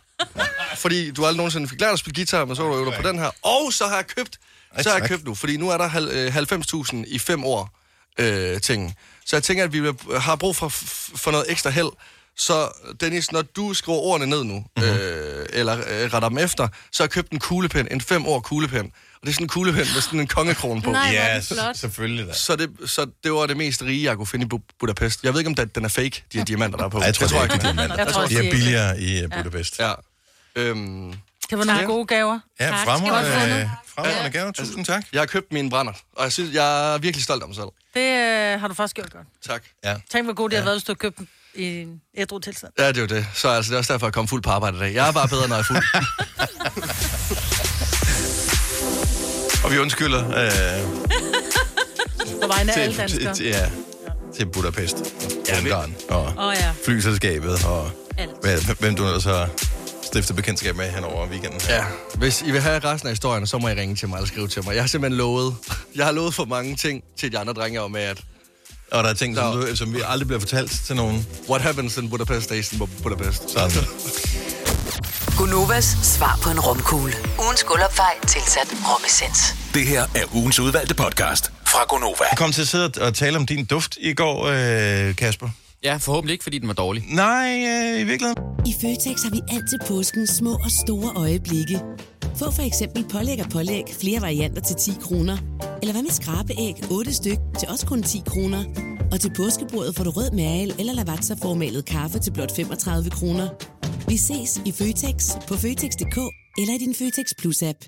[0.77, 3.09] fordi du aldrig nogensinde fik lært at spille guitar, men så var du øvet på
[3.09, 3.31] den her.
[3.43, 4.39] Og så har jeg købt
[4.81, 7.79] Så har jeg købt nu, fordi nu er der hal- øh, 90.000 i fem år
[8.19, 8.97] øh, ting.
[9.29, 9.83] Så jeg tænker, at vi
[10.19, 11.89] har brug for, for noget ekstra held.
[12.37, 12.69] Så
[13.01, 14.85] Dennis, når du skriver ordene ned nu, Mhm.
[14.87, 18.41] øh, eller øh, retter dem efter, så har jeg købt en kuglepen, en fem år
[18.41, 18.81] kuglepen.
[19.15, 20.91] Og det er sådan en kuglepen med sådan en kongekrone på.
[20.93, 21.77] Nej, er Ja, den flot.
[21.77, 22.33] s- selvfølgelig da.
[22.33, 25.25] Så det, så det var det mest rige, jeg kunne finde i Bu- Budapest.
[25.25, 26.99] Jeg ved ikke, om den er fake, de her diamanter, der er på.
[26.99, 27.73] Ej, jeg tror, det er ikke, ikke det er.
[27.73, 28.05] diamanter.
[28.05, 29.79] Jeg tror, De er det er- billigere i øh, Budapest.
[29.79, 29.93] Ja.
[30.57, 31.15] Øhm,
[31.51, 32.39] Det var nogle gode gaver.
[32.61, 32.79] Ja, Tak.
[32.85, 34.53] fremragende, øh, fremragende gave.
[34.53, 35.05] Tusind tak.
[35.13, 37.67] jeg har købt mine brænder, og jeg, synes, jeg er virkelig stolt af mig selv.
[37.95, 38.01] Det
[38.55, 39.27] øh, har du faktisk gjort godt.
[39.47, 39.63] Tak.
[39.85, 39.97] Ja.
[40.11, 40.59] Tænk, hvor god det ja.
[40.59, 42.73] havde været, hvis du havde købt den i en ædru tilstand.
[42.79, 43.27] Ja, det er jo det.
[43.35, 44.95] Så altså, det er også derfor, jeg kom fuld på arbejde i dag.
[44.95, 45.83] Jeg er bare bedre, når jeg er fuld.
[49.65, 50.83] Og vi undskylder øh,
[52.43, 53.35] På vegne af alle til, danskere.
[53.35, 53.71] til, ja,
[54.37, 54.97] til Budapest,
[55.49, 56.73] ja, Ungarn og Åh oh, ja.
[56.85, 58.31] flyselskabet og Alt.
[58.41, 59.49] hvad, hvem du ellers har
[60.09, 61.61] stiftet bekendtskab med hen over weekenden.
[61.69, 64.27] Ja, hvis I vil have resten af historien, så må I ringe til mig eller
[64.29, 64.75] skrive til mig.
[64.75, 65.55] Jeg har simpelthen lovet,
[65.97, 68.21] jeg har lovet for mange ting til de andre drenge om, at
[68.93, 71.27] Og der er ting, som, du, som vi aldrig bliver fortalt til nogen.
[71.49, 73.51] what happens in Budapest stays in Bu- Budapest.
[73.51, 73.71] Sådan.
[75.39, 77.15] Gunovas svar på en romkugle.
[77.45, 79.55] Ugens guldopfej tilsat romessens.
[79.75, 82.25] Det her er ugens udvalgte podcast fra Gonova.
[82.31, 85.49] Jeg kom til at sidde og tale om din duft i går, øh, Kasper.
[85.85, 87.03] Ja, forhåbentlig ikke, fordi den var dårlig.
[87.09, 88.43] Nej, øh, i virkeligheden.
[88.67, 91.81] I Føtex har vi altid påsken små og store øjeblikke.
[92.39, 95.37] Få for eksempel pålæg og pålæg flere varianter til 10 kroner.
[95.83, 98.65] Eller hvad med skrabeæg 8 styk til også kun 10 kroner.
[99.13, 103.49] Og til påskebordet får du rød mal eller lavatserformalet kaffe til blot 35 kroner.
[104.09, 105.17] Vi ses i Føtex
[105.49, 106.19] på Føtex.dk
[106.61, 107.81] eller i din Føtex Plus-app.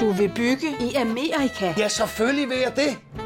[0.00, 1.74] Du vil bygge i Amerika?
[1.78, 3.25] Ja, selvfølgelig vil jeg det.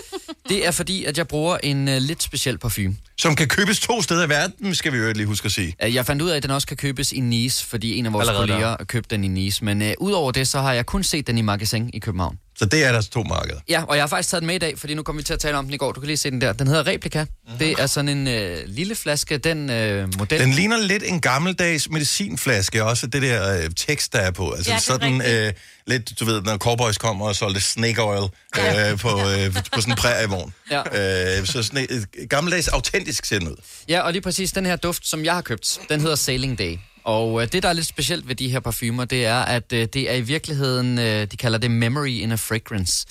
[0.51, 2.95] Det er fordi, at jeg bruger en uh, lidt speciel parfume.
[3.17, 5.75] Som kan købes to steder i verden, skal vi jo lige huske at sige.
[5.85, 8.13] Uh, Jeg fandt ud af, at den også kan købes i Nice, fordi en af
[8.13, 9.65] vores Allerede kolleger købte den i Nice.
[9.65, 12.37] Men uh, udover det, så har jeg kun set den i magasin i København.
[12.57, 13.59] Så det er deres to markeder.
[13.69, 15.33] Ja, og jeg har faktisk taget den med i dag, fordi nu kommer vi til
[15.33, 15.91] at tale om den i går.
[15.91, 16.53] Du kan lige se den der.
[16.53, 17.23] Den hedder Replika.
[17.23, 17.57] Mm-hmm.
[17.59, 20.39] Det er sådan en øh, lille flaske, den øh, model.
[20.39, 24.51] Den ligner lidt en gammeldags medicinflaske, også det der øh, tekst, der er på.
[24.51, 25.53] Altså Ja, det er sådan øh,
[25.87, 29.91] lidt, du ved, når cowboys kommer og solgte snake oil øh, på, øh, på sådan
[29.91, 30.53] en prærievogn.
[30.71, 31.39] Ja.
[31.39, 33.55] Øh, så sådan et, et gammeldags autentisk ser den ud.
[33.87, 36.77] Ja, og lige præcis den her duft, som jeg har købt, den hedder Sailing Day.
[37.03, 39.87] Og øh, det, der er lidt specielt ved de her parfumer, det er, at øh,
[39.93, 43.05] det er i virkeligheden, øh, de kalder det memory in a fragrance.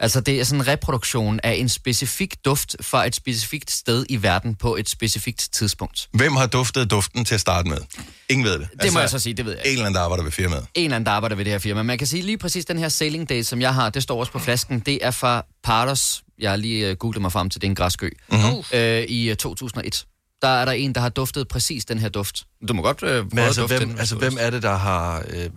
[0.00, 4.22] Altså, det er sådan en reproduktion af en specifik duft fra et specifikt sted i
[4.22, 6.08] verden på et specifikt tidspunkt.
[6.12, 7.78] Hvem har duftet duften til at starte med?
[8.28, 8.68] Ingen ved det.
[8.82, 10.66] Det må jeg så sige, det ved jeg En eller anden, der arbejder ved firmaet.
[10.74, 11.82] En eller anden, der arbejder ved det her firma.
[11.82, 14.32] Man kan sige lige præcis den her Sailing Day, som jeg har, det står også
[14.32, 16.22] på flasken, det er fra Pardos.
[16.38, 18.10] Jeg har lige uh, googlet mig frem til, det er en græskø.
[18.28, 18.38] Mhm.
[18.72, 20.06] Øh, I uh, 2001.
[20.46, 22.44] Der er der en, der har duftet præcis den her duft.
[22.68, 23.98] Du må godt uh, prøve Men altså, at dufte hvem, den.
[23.98, 25.48] altså, hvem er det, der har øh, øh,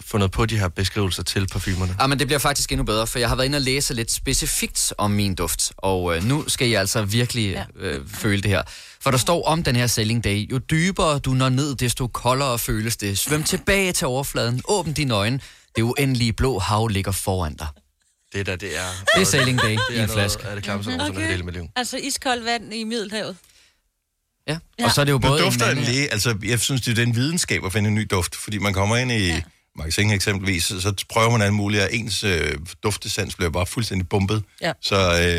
[0.00, 1.96] fundet på de her beskrivelser til parfumerne?
[2.00, 4.10] Ja, men det bliver faktisk endnu bedre, for jeg har været inde og læse lidt
[4.10, 8.62] specifikt om min duft, og øh, nu skal jeg altså virkelig øh, føle det her.
[9.00, 12.58] For der står om den her Sailing Day, jo dybere du når ned, desto koldere
[12.58, 13.18] føles det.
[13.18, 15.40] Svøm tilbage til overfladen, åbn dine øjne,
[15.76, 17.66] det uendelige blå hav ligger foran dig.
[18.32, 18.88] Det der, det er...
[19.14, 20.44] Det er Sailing Day det i er en flaske.
[20.44, 21.08] af det klammeste, okay.
[21.08, 21.26] okay.
[21.26, 21.66] hele mit liv.
[21.76, 23.36] Altså iskoldt vand i Middelhavet.
[24.48, 24.58] Ja.
[24.84, 26.90] Og så er det jo både Du dufter en en læge, altså jeg synes, det
[26.90, 29.40] er den videnskab at finde en ny duft, fordi man kommer ind i ja.
[29.78, 34.08] Magasin eksempelvis, så- så prøver man alt muligt, og ens øh, duftesans bliver bare fuldstændig
[34.08, 34.42] bumpet.
[34.62, 34.72] Ja.
[34.82, 34.96] Så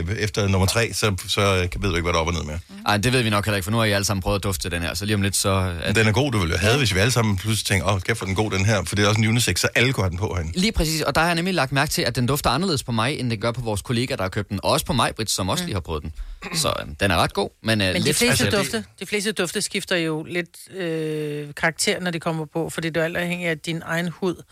[0.08, 2.34] øh, efter nummer tre, så, så kan- ved du ikke, hvad der er op og
[2.34, 2.60] ned med.
[2.86, 4.44] Ej, det ved vi nok heller ikke, for nu har I alle sammen prøvet at
[4.44, 5.74] dufte den her, så lige om lidt så...
[5.86, 8.02] Men den er god, du ville jo have, hvis vi alle sammen pludselig tænker, åh,
[8.02, 9.94] kæft, hvor er den god, den her, for det er også en unisex, så alle
[9.94, 10.60] kunne have den på herinde.
[10.60, 12.92] Lige præcis, og der har jeg nemlig lagt mærke til, at den dufter anderledes på
[12.92, 14.60] mig, end den gør på vores kollegaer, der har købt den.
[14.64, 16.14] Og også på mig, Britt, som også lige har prøvet den.
[16.56, 18.60] Så øh, den er ret god, men, øh, Men de lidt fleste, speciel.
[18.60, 22.98] dufte, de fleste dufte skifter jo lidt øh, karakter, når de kommer på, fordi det
[22.98, 24.44] er jo alt afhængigt af din egen hud.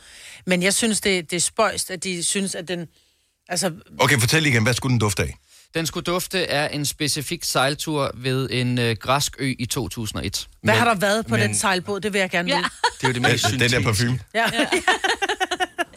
[0.46, 2.88] Men jeg synes, det, det er spøjst, at de synes, at den...
[3.50, 5.38] Altså, Okay, fortæl lige igen, hvad skulle den dufte af?
[5.74, 10.48] Den skulle dufte af en specifik sejltur ved en øh, græsk ø i 2001.
[10.64, 12.00] Hvad har der været på men- den sejlbåd?
[12.00, 12.64] Det vil jeg gerne vide.
[12.64, 14.20] Det er jo det mest Den, den der parfume.
[14.36, 14.46] Ja.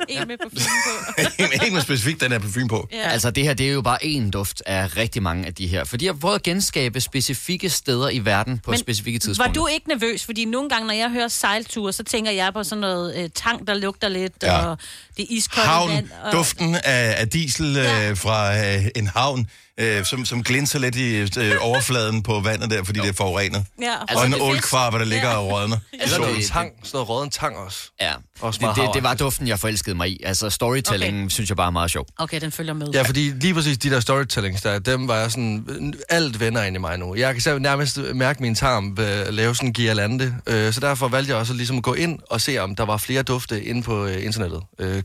[0.09, 1.53] En med parfume på.
[1.63, 2.89] Helt med specifikt den der parfume på.
[2.93, 3.09] Ja.
[3.09, 5.85] Altså det her, det er jo bare en duft af rigtig mange af de her.
[5.85, 9.53] For de har prøvet at genskabe specifikke steder i verden på Men specifikke Var tidspunkter.
[9.61, 10.25] du ikke nervøs?
[10.25, 13.67] Fordi nogle gange, når jeg hører sejlture, så tænker jeg på sådan noget øh, tang,
[13.67, 14.67] der lugter lidt, Ja.
[14.67, 14.79] og
[15.17, 16.09] det iskoldt Havn, vand.
[16.25, 16.33] Og...
[16.33, 19.47] duften af, af diesel øh, fra øh, en havn,
[19.81, 23.65] øh, som, som glinser lidt i øh, overfladen på vandet der, fordi det er forurenet.
[23.83, 25.77] Ja, Altså, og en ålkvarpe, der ligger og rådner.
[26.03, 27.79] Eller noget tang, sådan noget råden tang også.
[28.01, 30.21] Ja, Også det, meget det, det var duften, jeg forelskede mig i.
[30.25, 31.31] Altså storytellingen okay.
[31.31, 32.07] synes jeg bare er meget sjov.
[32.19, 32.87] Okay, den følger med.
[32.95, 36.77] Ja, fordi lige præcis de der storytellings der, dem var jeg sådan, alt vender ind
[36.77, 37.15] i mig nu.
[37.15, 41.09] Jeg kan selv nærmest mærke min tarm øh, lave sådan en girlande, øh, så derfor
[41.09, 43.83] valgte jeg også ligesom at gå ind og se, om der var flere dufte inde
[43.83, 44.63] på øh, internettet.
[44.79, 45.03] Øh,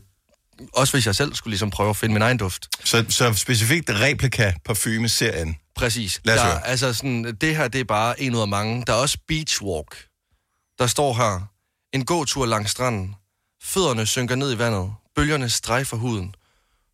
[0.72, 2.68] også hvis jeg selv skulle ligesom prøve at finde min egen duft.
[2.84, 5.56] Så, så specifikt replika parfume-serien.
[5.76, 6.20] Præcis.
[6.24, 6.66] Lad os der, høre.
[6.66, 8.84] altså sådan, det her, det er bare en ud af mange.
[8.86, 10.06] Der er også Beach Walk.
[10.78, 11.50] Der står her,
[11.92, 13.14] en gåtur langs stranden.
[13.62, 14.92] Fødderne synker ned i vandet.
[15.16, 16.34] Bølgerne strejfer huden.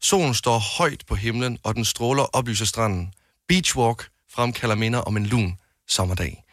[0.03, 3.13] Solen står højt på himlen, og den stråler oplyser stranden.
[3.49, 6.45] Beach Walk fremkalder minder om en lun sommerdag.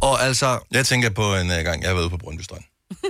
[0.00, 0.58] Og altså...
[0.70, 2.64] Jeg tænker på en uh, gang, jeg har været ude på Brøndby Strand.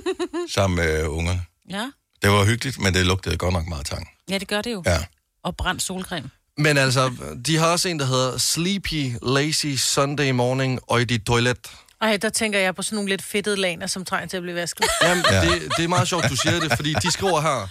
[0.55, 1.45] sammen med uh, ungerne.
[1.71, 1.90] Ja.
[2.22, 4.08] Det var hyggeligt, men det lugtede godt nok meget tang.
[4.30, 4.82] ja, det gør det jo.
[4.87, 4.98] Ja.
[5.44, 6.30] Og brændt solcreme.
[6.58, 7.12] Men altså,
[7.46, 11.58] de har også en, der hedder Sleepy Lazy Sunday Morning og i toilet.
[12.00, 14.56] Ej, der tænker jeg på sådan nogle lidt fedtede laner, som trænger til at blive
[14.56, 14.87] vasket.
[15.02, 15.40] Jamen, ja.
[15.40, 17.68] det, det er meget sjovt, du siger det, fordi de skriver her.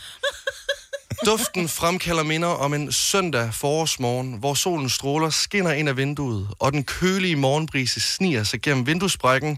[1.26, 6.72] Duften fremkalder minder om en søndag forårsmorgen, hvor solen stråler skinner ind af vinduet, og
[6.72, 9.58] den kølige morgenbrise sniger sig gennem vinduesprækken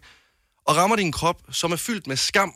[0.67, 2.53] og rammer din krop, som er fyldt med skam,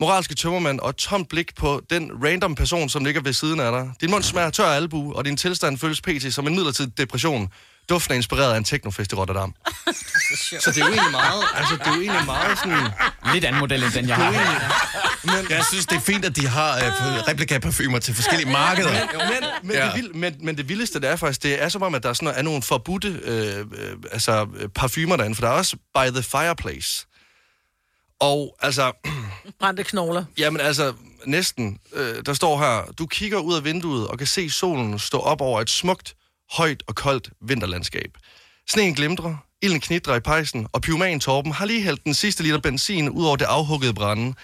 [0.00, 3.72] moralske tømmermand og et tomt blik på den random person, som ligger ved siden af
[3.72, 3.90] dig.
[4.00, 6.34] Din mund smager tør albu, og din tilstand føles pt.
[6.34, 7.48] som en midlertidig depression.
[7.88, 9.54] Duften er inspireret af en teknofest i Rotterdam.
[10.64, 12.88] Så det er jo egentlig meget, altså det er jo egentlig meget sådan...
[13.32, 14.30] Lidt anden model, end den jeg har.
[15.24, 18.90] Men, jeg synes, det er fint, at de har uh, replika-parfumer til forskellige markeder.
[18.92, 19.84] Men, men, men, Ja.
[19.86, 22.08] det vild, men, men det vildeste, det er faktisk, det er som om, at der
[22.08, 23.64] er, sådan, er nogle forbudte øh, øh,
[24.12, 27.06] altså, øh, parfumer derinde, for der er også By the Fireplace.
[28.20, 28.92] Og altså,
[29.60, 30.24] Brændte knogler.
[30.38, 30.94] jamen altså,
[31.26, 35.18] næsten, øh, der står her, du kigger ud af vinduet og kan se solen stå
[35.18, 36.16] op over et smukt,
[36.52, 38.10] højt og koldt vinterlandskab.
[38.68, 42.58] Sneen glimtrer, ilden knitrer i pejsen, og pyroman Torben har lige hældt den sidste liter
[42.58, 44.34] benzin ud over det afhuggede brænde.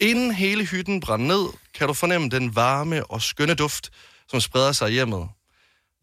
[0.00, 3.90] Inden hele hytten brænder ned, kan du fornemme den varme og skønne duft,
[4.30, 5.28] som spreder sig i hjemmet.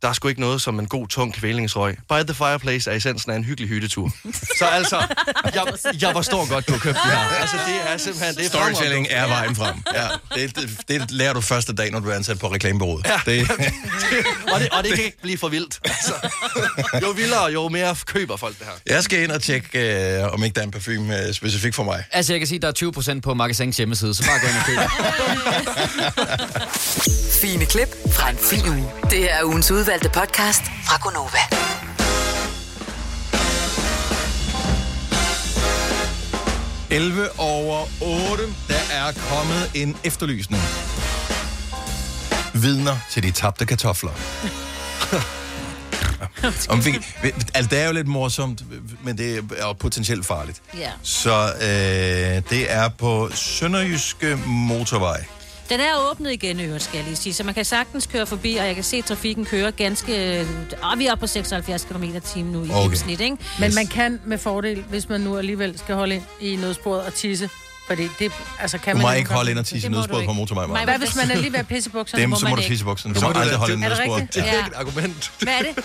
[0.02, 1.98] Der er sgu ikke noget som en god, tung kvælningsrøg.
[2.10, 4.12] By the Fireplace er essensen af en hyggelig hyttetur.
[4.60, 5.08] Så altså,
[5.56, 5.64] jeg,
[6.02, 7.20] jeg forstår godt, du har købt det her.
[7.42, 8.36] Altså, det er simpelthen...
[8.36, 9.76] Det er Storytelling er vejen frem.
[9.96, 13.06] Ja, det, det, det lærer du første dag, når du er ansat på reklamebureauet.
[13.06, 13.22] Ja.
[13.26, 13.50] Det,
[14.54, 15.80] og, det, og det kan ikke blive for vildt.
[15.84, 16.14] Altså,
[17.02, 18.96] jo vildere, jo mere køber folk det her.
[18.96, 21.84] jeg skal ind og tjekke, øh, om ikke der er en parfume øh, specifik for
[21.84, 22.04] mig.
[22.12, 24.58] Altså, jeg kan sige, at der er 20% på Magasins hjemmeside, så bare gå ind
[24.58, 24.78] og køb.
[27.42, 28.92] Fine klip fra en fin uge.
[29.10, 31.40] Det her er ugens udvalgte podcast fra Gonova.–
[37.00, 37.86] 11 over
[38.32, 38.44] 8.
[38.68, 40.62] Der er kommet en efterlysning.
[42.54, 44.12] Vidner til de tabte kartofler.
[46.70, 46.96] Om vi,
[47.54, 48.64] altså, det er jo lidt morsomt,
[49.04, 50.62] men det er jo potentielt farligt.
[50.78, 50.92] Ja.
[51.04, 55.26] Så øh, det er på Sønderjyske Motorvej.
[55.70, 58.56] Den er åbnet igen, øvrigt, skal jeg lige sige, så man kan sagtens køre forbi,
[58.56, 60.46] og jeg kan se, at trafikken kører ganske...
[60.82, 62.04] Og vi er oppe på 76 km
[62.34, 62.82] timen nu i Okay.
[62.82, 63.38] gennemsnit, ikke?
[63.60, 67.14] Men man kan med fordel, hvis man nu alligevel skal holde ind i nødsporet og
[67.14, 67.50] tisse.
[67.88, 69.92] Fordi det, altså kan Du man må nogle ikke holde ind og tisse i Det
[69.92, 70.72] nødsporet på motorvejen.
[70.72, 70.86] Maja.
[70.86, 72.22] Hvad hvis man er lige ved at pisse bukserne?
[72.22, 73.16] Dem, må så man må du i bukserne.
[73.16, 74.34] Du må aldrig det- holde ind i Er det nødsporet.
[74.36, 75.32] Det er ikke et argument.
[75.42, 75.76] Hvad er det?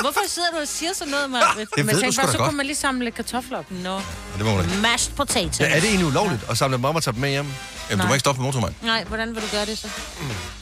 [0.00, 1.44] Hvorfor sidder du og siger sådan noget, Maja?
[1.56, 3.64] ved Men du sgu da så kunne man lige samle lidt kartofler op.
[3.70, 4.00] Nå.
[4.38, 4.76] Det må man ikke.
[4.82, 5.60] Mashed potatoes.
[5.60, 7.46] Ja, er det egentlig ulovligt at samle dem om og tage dem med hjem?
[7.90, 8.76] Jamen, du må ikke stoppe på motorvejen.
[8.82, 9.88] Nej, hvordan vil du gøre det så?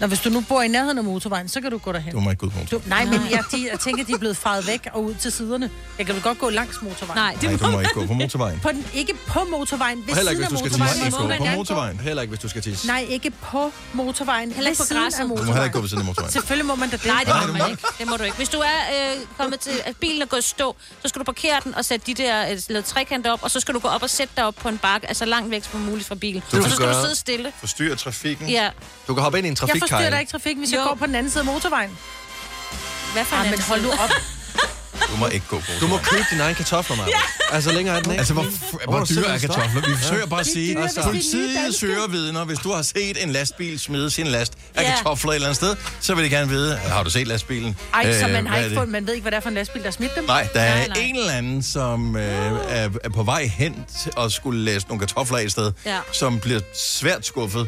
[0.00, 2.12] Når hvis du nu bor i nærheden af motorvejen, så kan du gå derhen.
[2.12, 3.08] Du må ikke gå ud på Du, motorvejen.
[3.08, 5.70] nej, men jeg, de, jeg tænker, de er blevet faret væk og ud til siderne.
[5.98, 7.18] Jeg kan vel godt gå langs motorvejen.
[7.18, 8.60] Nej, Nej, du må ikke gå på motorvejen.
[8.60, 10.94] På den, ikke på motorvejen, ved Og heller siden ikke, af hvis du skal motorvejen.
[10.94, 11.06] tisse.
[11.06, 12.00] Ikke må gå man på gerne motorvejen.
[12.00, 12.87] Heller ikke, hvis du skal tisse.
[12.87, 14.52] Nej, ikke på motorvejen.
[14.52, 15.20] Heller ikke på græsset.
[15.22, 15.52] Du må motorvejen.
[15.54, 16.32] heller ikke gå ved siden af motorvejen.
[16.32, 17.06] Selvfølgelig må man da det.
[17.06, 17.82] Nej, det Nej, må du man må ikke.
[17.98, 18.37] Det må du ikke.
[18.37, 21.24] Hvis du er øh, kommet til, at bilen er gået i stå, så skal du
[21.24, 23.88] parkere den og sætte de der øh, lavet trekanter op, og så skal du gå
[23.88, 26.42] op og sætte dig op på en bakke, altså langt væk som muligt fra bilen.
[26.52, 27.53] Du Og så skal du gøre- sidde stille.
[27.61, 28.48] Forstyrre trafikken.
[28.48, 28.70] Ja.
[29.09, 29.88] Du kan hoppe ind i en Jeg trafikkaj.
[29.88, 30.85] forstyrrer da ikke trafikken, hvis jeg Jo.
[30.88, 31.98] går på den anden side af motorvejen.
[33.12, 34.11] Hvad for Ah, en men hold nu op.
[35.12, 37.09] Du må ikke gå på Du må købe dine egne kartofler, Maja.
[37.09, 37.55] Ja.
[37.55, 38.19] Altså længere er den ikke.
[38.19, 39.81] Altså, hvor, Hvor hvor er dyre er kartofler?
[39.88, 42.45] Vi forsøger bare at sige, nye politiet søger vidner.
[42.45, 44.95] Hvis du har set en lastbil smide sin last af Ja.
[44.97, 47.77] kartofler et eller andet sted, så vil de gerne vide, har du set lastbilen?
[47.95, 49.55] Ej, så Øh, man, har ikke fået, man ved ikke, hvad det er for en
[49.55, 50.25] lastbil, der har smidt dem?
[50.25, 52.23] Nej, der er en eller anden, som øh,
[52.69, 55.99] er, er på vej hen til at skulle læse nogle kartofler af et sted, Ja.
[56.12, 57.67] som bliver svært skuffet,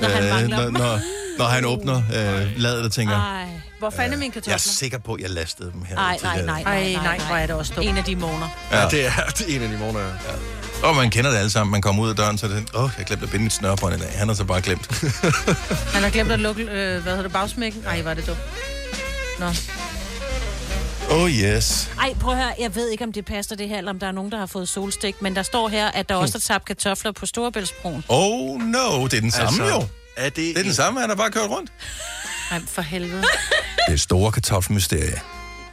[0.00, 1.00] Når han mangler når, når,
[1.38, 3.44] når han åbner øh, ladet og tænker, Ej.
[3.78, 4.54] Hvor fanden er mine jeg kartofler?
[4.54, 5.94] er sikker på, at jeg lastede dem her.
[5.94, 7.86] Nej, til nej, det." nej, nej, Ej, nej, hvor er det også dumt.
[7.88, 8.48] En af de måneder.
[8.70, 8.80] Ja.
[8.82, 10.88] Ja, det er, det er en af de måneder, ja.
[10.88, 11.70] Og man kender det alle sammen.
[11.72, 13.52] Man kommer ud af døren, så er det sådan, åh, jeg glemte at binde mit
[13.52, 14.10] snørbånd i dag.
[14.18, 14.86] Han har så bare glemt.
[15.94, 17.84] Han har glemt at lukke, øh, hvad hedder det, bagsmækken?
[17.86, 18.38] Ej, var det dumt.
[19.38, 19.46] Nå.
[21.10, 21.90] Oh yes.
[22.00, 24.06] Ej, prøv at høre, jeg ved ikke, om det passer det her, eller om der
[24.06, 26.64] er nogen, der har fået solstik, men der står her, at der også er tabt
[26.64, 28.04] kartofler på Storebæltsbroen.
[28.08, 29.86] Oh no, det er den samme Altså, jo.
[30.16, 31.72] Er det, Det er den samme, han har bare kørt rundt.
[32.66, 33.22] For helvede.
[33.88, 35.20] Det er store kartoffelmysterie.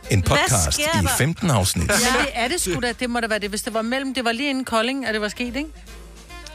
[0.09, 1.07] En podcast i der?
[1.17, 1.87] 15 afsnit.
[1.87, 2.91] Men det er det sgu da.
[2.91, 3.49] Det må da være det.
[3.49, 5.69] Hvis det var mellem, det var lige inden Kolding, at det var sket, ikke?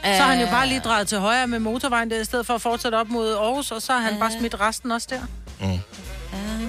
[0.03, 2.55] Så har han jo bare lige drejet til højre med motorvejen der, i stedet for
[2.55, 5.21] at fortsætte op mod Aarhus, og så har han bare smidt resten også der.
[5.59, 5.79] Mm.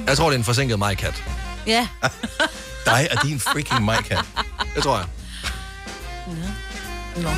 [0.07, 1.23] Jeg tror, det er en forsinket majkat.
[1.67, 1.89] Ja.
[2.87, 4.19] Dig og din freaking Mike
[4.75, 5.07] Det tror jeg.
[7.17, 7.31] Nå.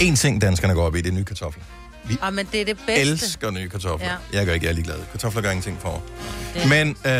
[0.00, 1.64] En ting, danskerne går op i, det er nye kartofler.
[2.10, 3.00] Vi Ah, men det er det bedste.
[3.02, 4.06] elsker nye kartofler.
[4.08, 4.38] Ja.
[4.38, 4.96] Jeg gør ikke, jeg er ligeglad.
[5.12, 6.02] Kartofler gør ingenting for
[6.54, 6.68] mig.
[6.68, 7.12] Men øh,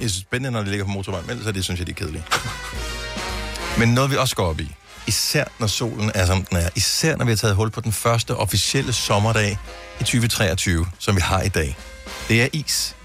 [0.00, 1.92] jeg synes, spændende, når det ligger på motorvejen, men ellers er det, synes jeg, det
[1.92, 2.24] er kedeligt.
[3.78, 4.74] Men noget, vi også går op i,
[5.06, 7.92] især når solen er, som den er, især når vi har taget hul på den
[7.92, 9.58] første officielle sommerdag
[10.00, 11.76] i 2023, som vi har i dag,
[12.28, 12.96] det er is.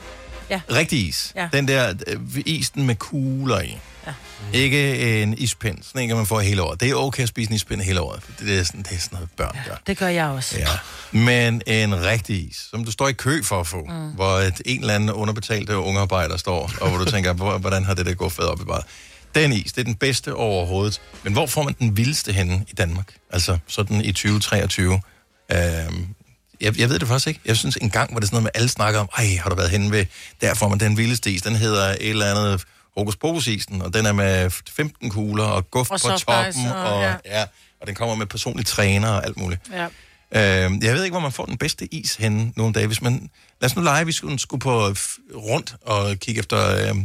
[0.49, 0.61] Ja.
[0.71, 1.31] Rigtig is.
[1.35, 1.49] Ja.
[1.53, 3.77] Den der øh, isen med kugler i.
[4.07, 4.13] Ja.
[4.53, 6.79] Ikke en ispind, sådan en kan man få hele året.
[6.81, 8.99] Det er okay at spise en ispind hele året, for det er sådan, det er
[8.99, 9.75] sådan noget, børn gør.
[9.87, 10.59] Det gør jeg også.
[10.59, 10.67] Ja.
[11.11, 14.09] Men en rigtig is, som du står i kø for at få, mm.
[14.11, 17.93] hvor et, en eller anden underbetalte ungearbejder står, og hvor du tænker, "Hvor- hvordan har
[17.93, 18.81] det der gået op i bare.
[19.35, 21.01] Den is, det er den bedste overhovedet.
[21.23, 23.13] Men hvor får man den vildeste henne i Danmark?
[23.31, 25.01] Altså sådan i 2023.
[25.51, 26.07] Øhm,
[26.61, 27.39] jeg, jeg ved det faktisk ikke.
[27.45, 29.55] Jeg synes en gang var det sådan noget med, alle snakker om, ej, har du
[29.55, 30.05] været henne ved,
[30.41, 31.41] der får man den vildeste is.
[31.41, 32.63] Den hedder et eller andet
[32.97, 36.67] hokus pokus isen, og den er med 15 kugler og guf Og på toppen.
[36.67, 37.15] og- og, ja.
[37.25, 37.45] ja.
[37.81, 39.61] og den kommer med personlig træner og alt muligt.
[39.71, 39.85] Ja.
[40.31, 42.87] Øh, jeg ved ikke, hvor man får den bedste is henne nogle dage.
[42.87, 43.29] Hvis man,
[43.61, 44.87] lad os nu lege, vi skulle, skulle på
[45.35, 46.95] rundt og kigge efter øh,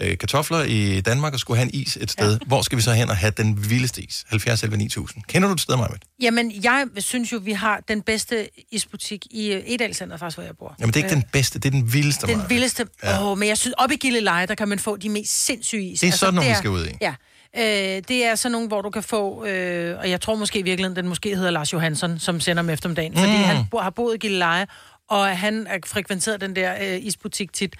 [0.00, 2.32] øh, kartofler i Danmark og skulle have en is et sted.
[2.32, 2.38] Ja.
[2.46, 4.24] Hvor skal vi så hen og have den vildeste is?
[4.28, 5.22] 70 11 9000.
[5.28, 5.88] Kender du et sted, Maja?
[6.22, 10.56] Jamen, jeg synes jo, vi har den bedste isbutik i øh, Edalcenter, faktisk, hvor jeg
[10.58, 10.74] bor.
[10.80, 12.48] Jamen, det er ikke den bedste, det er den vildeste, Den Maja.
[12.48, 12.86] vildeste.
[13.02, 13.24] Ja.
[13.30, 16.00] Åh, men jeg synes, op i Gilleleje, der kan man få de mest sindssyge is.
[16.00, 16.90] Det er sådan nogle, vi er- skal ud i.
[17.00, 17.14] Ja.
[17.56, 20.62] Øh, det er sådan nogle, hvor du kan få, øh, og jeg tror måske i
[20.62, 23.18] virkeligheden, den måske hedder Lars Johansson, som sender dem eftermiddagen, mm.
[23.18, 24.66] fordi han bo, har boet i Gilleleje,
[25.08, 27.76] og han har frekventeret den der øh, isbutik tit.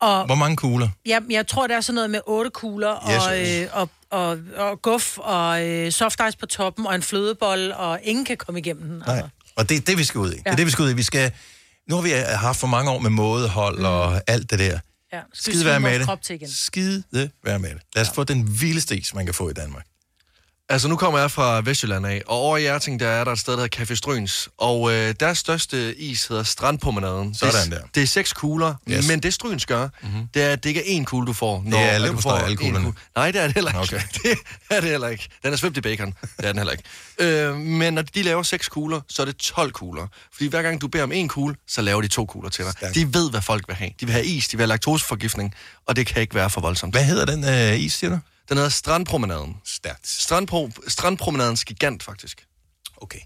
[0.00, 0.88] Og Hvor mange kugler?
[1.06, 3.62] Ja, jeg tror, det er sådan noget med otte kugler, og, Jesus.
[3.62, 8.00] øh, og, og, og guf, og øh, soft ice på toppen, og en flødebold, og
[8.02, 9.02] ingen kan komme igennem den.
[9.06, 9.22] Nej.
[9.56, 10.36] Og det er det, vi skal ud i.
[10.36, 10.38] Ja.
[10.38, 10.56] Det er Ja.
[10.56, 10.94] det, vi skal ud i.
[10.94, 11.32] Vi skal,
[11.88, 14.78] nu har vi øh, haft for mange år med mådehold og alt det der.
[15.12, 15.20] Ja.
[15.34, 16.50] Skide være med det.
[16.56, 17.02] Skide
[17.44, 17.78] være med det.
[17.94, 19.84] Lad os få den vildeste is, man kan få i Danmark.
[20.70, 23.38] Altså, nu kommer jeg fra Vestjylland af, og over i Hjerting, der er der et
[23.38, 24.48] sted, der hedder Café Stryns.
[24.58, 27.34] Og øh, deres største is hedder Strandpromenaden.
[27.34, 27.86] Sådan det, er- der.
[27.94, 29.08] Det er seks kugler, Yes.
[29.08, 30.28] men det Stryns gør, mm-hmm.
[30.34, 31.62] det er, at det ikke er én kugle, du får.
[31.66, 32.84] Det er at du får alle kuglerne.
[32.84, 32.98] kugle.
[33.16, 33.96] Nej, det er det heller ikke.
[33.96, 34.00] Okay.
[34.70, 35.28] Det er det heller ikke.
[35.44, 36.14] Den er svøbt i bacon.
[36.22, 36.84] Det er den heller ikke.
[37.18, 40.06] Øh, men når de laver seks kugler, så er det 12 kugler.
[40.32, 42.72] Fordi hver gang du beder om en kugle, så laver de to kugler til dig.
[42.72, 42.94] Stærkt.
[42.94, 43.90] De ved, hvad folk vil have.
[44.00, 45.54] De vil have is, de vil have laktoseforgiftning,
[45.86, 46.94] og det kan ikke være for voldsomt.
[46.94, 48.18] Hvad hedder den øh, is, siger du?
[48.48, 49.56] Den hedder Strandpromenaden.
[49.64, 50.06] Stærkt.
[50.06, 52.46] Strandpro, Strandpromenadens gigant, faktisk.
[52.96, 53.18] Okay.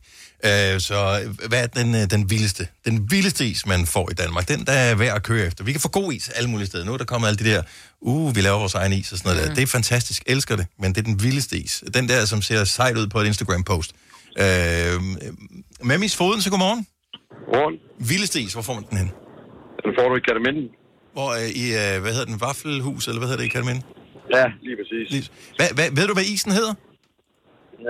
[0.45, 2.69] Øh, så øh, hvad er den, øh, den vildeste?
[2.85, 4.49] Den vildeste is, man får i Danmark.
[4.49, 5.65] Den, der er værd at køre efter.
[5.65, 6.85] Vi kan få god is alle mulige steder.
[6.85, 7.63] Nu er der kommet alle de der,
[8.01, 9.55] uh, vi laver vores egen is og sådan noget der.
[9.55, 10.23] Det er fantastisk.
[10.27, 10.67] Elsker det.
[10.79, 11.85] Men det er den vildeste is.
[11.95, 13.93] Den der, som ser sejt ud på et Instagram-post.
[14.39, 14.47] Øh,
[15.83, 16.87] Memmis Foden, så godmorgen.
[17.47, 17.79] Godmorgen.
[17.99, 19.11] Vildeste is, hvor får man den hen?
[19.85, 20.69] Den får du i Kataminden.
[21.13, 23.83] Hvor øh, i, øh, hvad hedder den, Vaffelhus, eller hvad hedder det i Kalminde?
[24.37, 25.07] Ja, lige præcis.
[25.59, 26.75] Hvad, hvad, ved du, hvad isen hedder?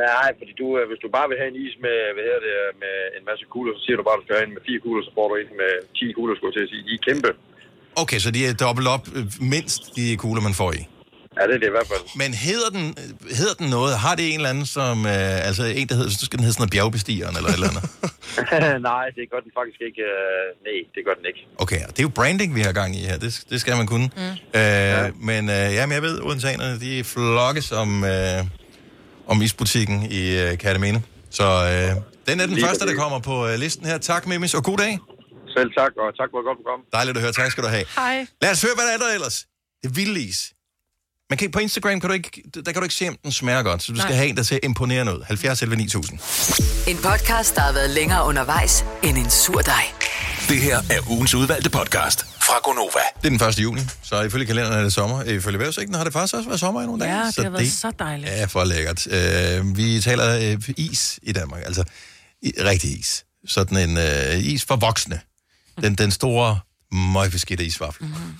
[0.03, 2.57] Nej, fordi du, øh, hvis du bare vil have en is med, hvad hedder det,
[2.85, 4.81] med en masse kugler, så siger du bare, at du skal have en med fire
[4.85, 6.83] kugler, så får du en med 10 kugler, skulle jeg til at sige.
[6.89, 7.31] De er kæmpe.
[8.03, 9.25] Okay, så de er dobbelt op, øh,
[9.55, 10.83] mindst de kugler, man får i.
[11.43, 12.05] Ja, det er det i hvert fald.
[12.23, 12.85] Men hedder den,
[13.39, 13.99] hedder den noget?
[13.99, 15.07] Har det en eller anden, som...
[15.07, 16.11] Øh, altså en, der hedder...
[16.11, 17.85] Så skal den hedde sådan noget bjergbestigeren eller et eller andet.
[18.93, 20.03] Nej, det gør den faktisk ikke.
[20.13, 21.41] Øh, nej, det gør den ikke.
[21.65, 23.17] Okay, og det er jo branding, vi har gang i her.
[23.25, 24.07] Det, det skal man kunne.
[24.17, 24.23] Mm.
[24.23, 25.11] Øh, ja.
[25.31, 28.39] Men øh, jamen, jeg ved, odenseanerne, de flokkes om, øh,
[29.27, 31.03] om isbutikken i øh, Katamene.
[31.39, 31.91] Så øh,
[32.29, 33.99] den er den Lige første, der kommer på øh, listen her.
[33.99, 34.99] Tak, Mimis, og god dag.
[35.57, 36.81] Selv tak, og tak for godt program.
[36.93, 37.33] Dejligt at høre.
[37.33, 37.85] Tak skal du have.
[37.97, 38.27] Hej.
[38.43, 39.37] Lad os høre, hvad der er der ellers.
[39.83, 40.53] Det er vild is.
[41.31, 43.63] Man kan, på Instagram kan du ikke, der kan du ikke se, om den smager
[43.63, 44.17] godt, så du skal Nej.
[44.17, 45.23] have en, der ser imponerende ud.
[45.27, 46.19] 70 11 9000.
[46.89, 49.85] En podcast, der har været længere undervejs end en sur dej.
[50.49, 53.01] Det her er ugens udvalgte podcast fra Gonova.
[53.23, 53.59] Det er den 1.
[53.59, 55.23] juni, så ifølge kalenderen er det sommer.
[55.25, 57.19] Ifølge vejrudsigten har det faktisk også været sommer i nogle dage.
[57.19, 58.33] Ja, det så har været så dejligt.
[58.33, 59.07] er for lækkert.
[59.07, 61.85] Øh, vi taler øh, is i Danmark, altså
[62.43, 63.25] i, rigtig is.
[63.49, 65.21] Sådan en øh, is for voksne.
[65.81, 66.59] Den, den store,
[66.93, 68.05] møgbeskidte isvaffel.
[68.05, 68.15] Mhm.
[68.15, 68.35] Mm-hmm.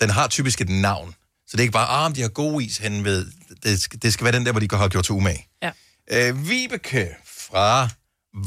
[0.00, 1.14] Den har typisk et navn.
[1.50, 3.20] Så det er ikke bare, ah, om de har god is hen ved.
[3.64, 5.42] Det skal, det skal være den der, hvor de har gjort sig umage.
[5.64, 5.70] Ja.
[6.14, 7.04] Øh, Vibeke
[7.46, 7.68] fra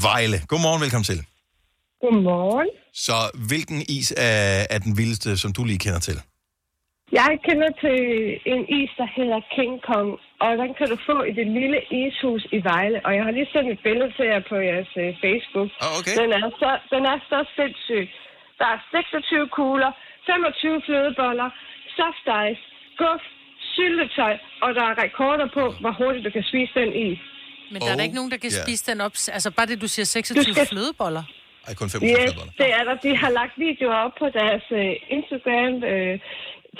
[0.06, 0.38] Vejle.
[0.50, 1.20] Godmorgen, velkommen til.
[2.02, 2.70] Godmorgen.
[3.06, 3.16] Så
[3.50, 6.18] hvilken is er, er den vildeste, som du lige kender til?
[7.20, 7.98] Jeg kender til
[8.52, 10.08] en is, der hedder King Kong,
[10.44, 12.98] og den kan du få i det lille ishus i Vejle.
[13.06, 15.68] Og jeg har lige sendt et billede til jer på jeres uh, Facebook.
[15.84, 16.16] Oh, okay.
[16.20, 18.06] Den er, så, den er så sindssyg.
[18.60, 19.90] Der er 26 kugler,
[20.26, 21.48] 25 flødeboller,
[21.96, 22.64] soft ice,
[23.02, 23.22] guf,
[23.74, 24.34] syltetøj,
[24.64, 27.18] og der er rekorder på, hvor hurtigt du kan spise den is.
[27.72, 28.62] Men der er der ikke nogen, der kan ja.
[28.64, 29.14] spise den op.
[29.36, 31.22] Altså bare det, du siger 26 Du skal- flødeboller.
[31.68, 32.94] Ej, kun 5 Yes, det er der.
[33.06, 36.14] De har lagt videoer op på deres uh, Instagram, uh,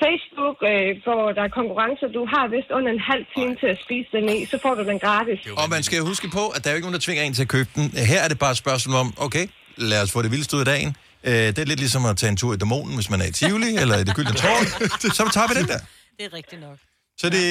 [0.02, 2.06] Facebook, uh, hvor der er konkurrencer.
[2.18, 4.82] Du har vist under en halv time til at spise den i, så får du
[4.90, 5.38] den gratis.
[5.62, 7.42] Og man skal huske på, at der er jo ikke nogen, der tvinger en til
[7.48, 7.84] at købe den.
[8.12, 9.44] Her er det bare et spørgsmål om, okay,
[9.90, 10.90] lad os få det vildeste ud af dagen.
[11.28, 13.32] Øh, det er lidt ligesom at tage en tur i dæmonen, hvis man er i
[13.38, 14.66] Tivoli, eller i det gyldne tårn.
[15.18, 15.80] Så tager vi den der.
[16.18, 16.78] Det er rigtigt nok.
[17.20, 17.42] Så det...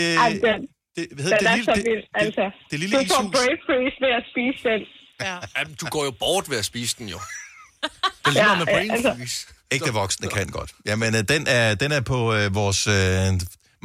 [0.44, 2.46] Den, det, hvad hedder den det, er lille, så det, vild, altså.
[2.72, 4.82] det lille du får brave freeze ved at spise den.
[5.28, 5.36] Ja.
[5.58, 7.20] Jamen, du går jo bort ved at spise den jo.
[8.26, 9.12] Det er Ja, med ja, brain altså.
[9.18, 9.40] freeze.
[9.76, 10.72] Ægte voksne kan godt.
[10.90, 13.28] Jamen, øh, den er, den er på øh, vores øh,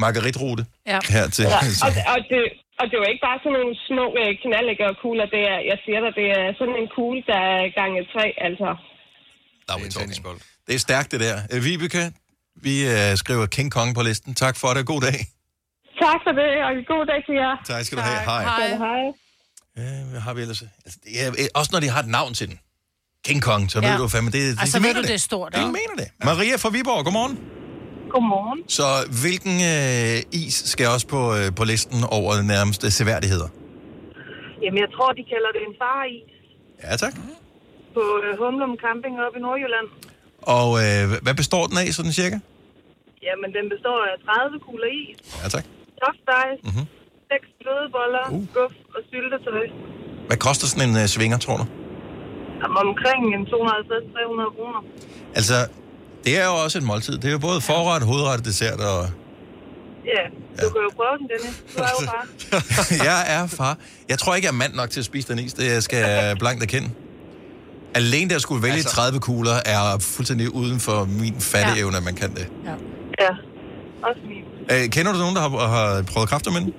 [0.04, 0.62] margaritrute
[0.92, 0.98] Ja.
[1.16, 1.44] her til.
[1.54, 2.40] Ja, og, og, det,
[2.80, 5.26] og det er jo ikke bare sådan nogle små øh, knaldlægger kugler.
[5.34, 8.68] Det er, jeg siger dig, det er sådan en kugle, der er gange tre, altså.
[9.66, 11.36] Der er en Det er stærkt, det der.
[11.52, 12.04] Øh, Vibeke,
[12.62, 14.34] vi øh, skriver King Kong på listen.
[14.34, 14.86] Tak for det.
[14.86, 15.18] God dag.
[16.06, 17.54] Tak for det, og god dag til jer.
[17.72, 18.20] Tak skal du have.
[18.30, 18.42] Hej.
[18.42, 18.68] Hej.
[18.86, 19.02] Hej.
[19.78, 20.62] Øh, hvad har vi ellers?
[20.84, 22.58] Altså, det er, øh, også når de har et navn til den.
[23.28, 23.86] King Kong, så ja.
[23.86, 23.92] Ja.
[23.92, 25.72] ved du fandme, det, det, Altså, de ved du, det er stort, De ikke?
[25.80, 26.08] mener det.
[26.30, 27.34] Maria fra Viborg, godmorgen.
[28.14, 28.58] Godmorgen.
[28.78, 28.86] Så
[29.24, 33.48] hvilken øh, is skal også på, øh, på listen over nærmeste seværdigheder?
[34.62, 36.28] Jamen, jeg tror, de kalder det en faris
[36.84, 37.14] Ja, tak.
[37.96, 39.88] på øh, Humlum Camping oppe i Nordjylland.
[40.42, 42.38] Og øh, hvad består den af, sådan cirka?
[43.28, 45.64] Jamen, den består af 30 kugler is, Ja, tak.
[46.02, 46.84] soft ice, Mhm.
[47.32, 48.44] 6 flødeboller, uh.
[48.56, 49.66] guf og syltetøj.
[50.28, 51.66] Hvad koster sådan en øh, svinger, tror du?
[52.62, 54.80] Jamen, omkring en 250-300 kroner.
[55.38, 55.54] Altså,
[56.24, 57.14] det er jo også et måltid.
[57.22, 59.00] Det er jo både forret, hovedret, dessert og...
[60.14, 60.22] Ja,
[60.62, 61.56] du kan jo prøve den, Dennis.
[61.76, 62.24] Du er jo far.
[63.10, 63.78] jeg er far.
[64.08, 65.54] Jeg tror ikke, jeg er mand nok til at spise den is.
[65.54, 66.90] Det skal jeg blankt erkende.
[67.94, 68.94] Alene der skulle vælge altså...
[68.96, 72.48] 30 kugler er fuldstændig uden for min fatteevne, at man kan det.
[73.20, 73.28] Ja,
[74.02, 74.44] også min.
[74.72, 76.72] Øh, kender du nogen, der har, har prøvet kræfter med den?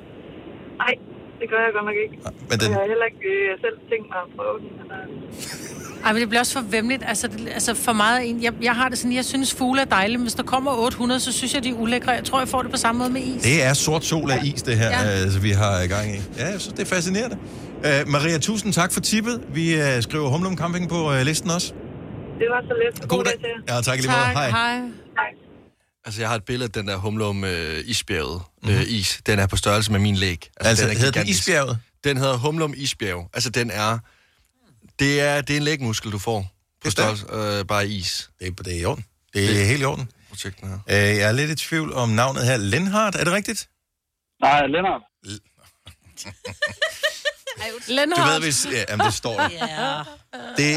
[0.78, 0.93] Nej,
[1.39, 2.16] det gør jeg godt nok ikke.
[2.49, 4.70] Men den, Jeg har heller ikke øh, selv tænkt mig at prøve den.
[4.91, 7.03] Øh, Ej, men det bliver også for vemmeligt.
[7.07, 8.43] Altså, det, altså for meget en.
[8.43, 11.20] Jeg, jeg har det sådan, jeg synes fugle er dejlige, men hvis der kommer 800,
[11.20, 12.12] så synes jeg, de er ulækre.
[12.12, 13.43] Jeg tror, jeg får det på samme måde med is.
[13.43, 15.01] det er sort sol af is, det her, Ja.
[15.01, 15.07] ja.
[15.10, 16.20] altså, vi har i gang i.
[16.38, 17.38] Ja, jeg synes, det er fascinerende.
[17.86, 19.41] Øh, Maria, tusind tak for tippet.
[19.49, 21.73] Vi øh, skriver Humlum Camping på øh, listen også.
[22.39, 23.09] det var så let.
[23.09, 23.75] God dag til jer.
[23.75, 24.21] Ja, tak i lige måde.
[24.25, 24.49] Hej.
[24.49, 24.82] Hej.
[26.05, 29.21] Altså, jeg har et billede af den der humlum øh, isbjerget øh, is.
[29.25, 30.38] Den er på størrelse med min læg.
[30.59, 30.67] Mhm.
[30.67, 31.39] Altså, er hedder den gigantisk.
[31.47, 31.77] isbjerget?
[32.03, 33.30] Den hedder humlum isbjerg.
[33.34, 33.99] Altså, den er...
[34.99, 36.45] Det er, det er en lægmuskel, du får.
[36.84, 38.30] På størrelse, øh, bare is.
[38.39, 39.05] Det, er- det er i orden.
[39.34, 40.09] Det er helt i orden.
[40.30, 40.73] Projekt, her.
[40.89, 42.57] Øh, jeg er lidt i tvivl om navnet her.
[42.57, 43.69] Lenhardt, er det rigtigt?
[44.41, 45.01] Nej, Lennart.
[45.25, 45.30] Du
[47.97, 48.27] Lennart.
[48.31, 48.59] ved, hvis...
[48.75, 49.49] Ja, jamen, det står der.
[49.61, 49.97] Ja.
[50.59, 50.67] Det,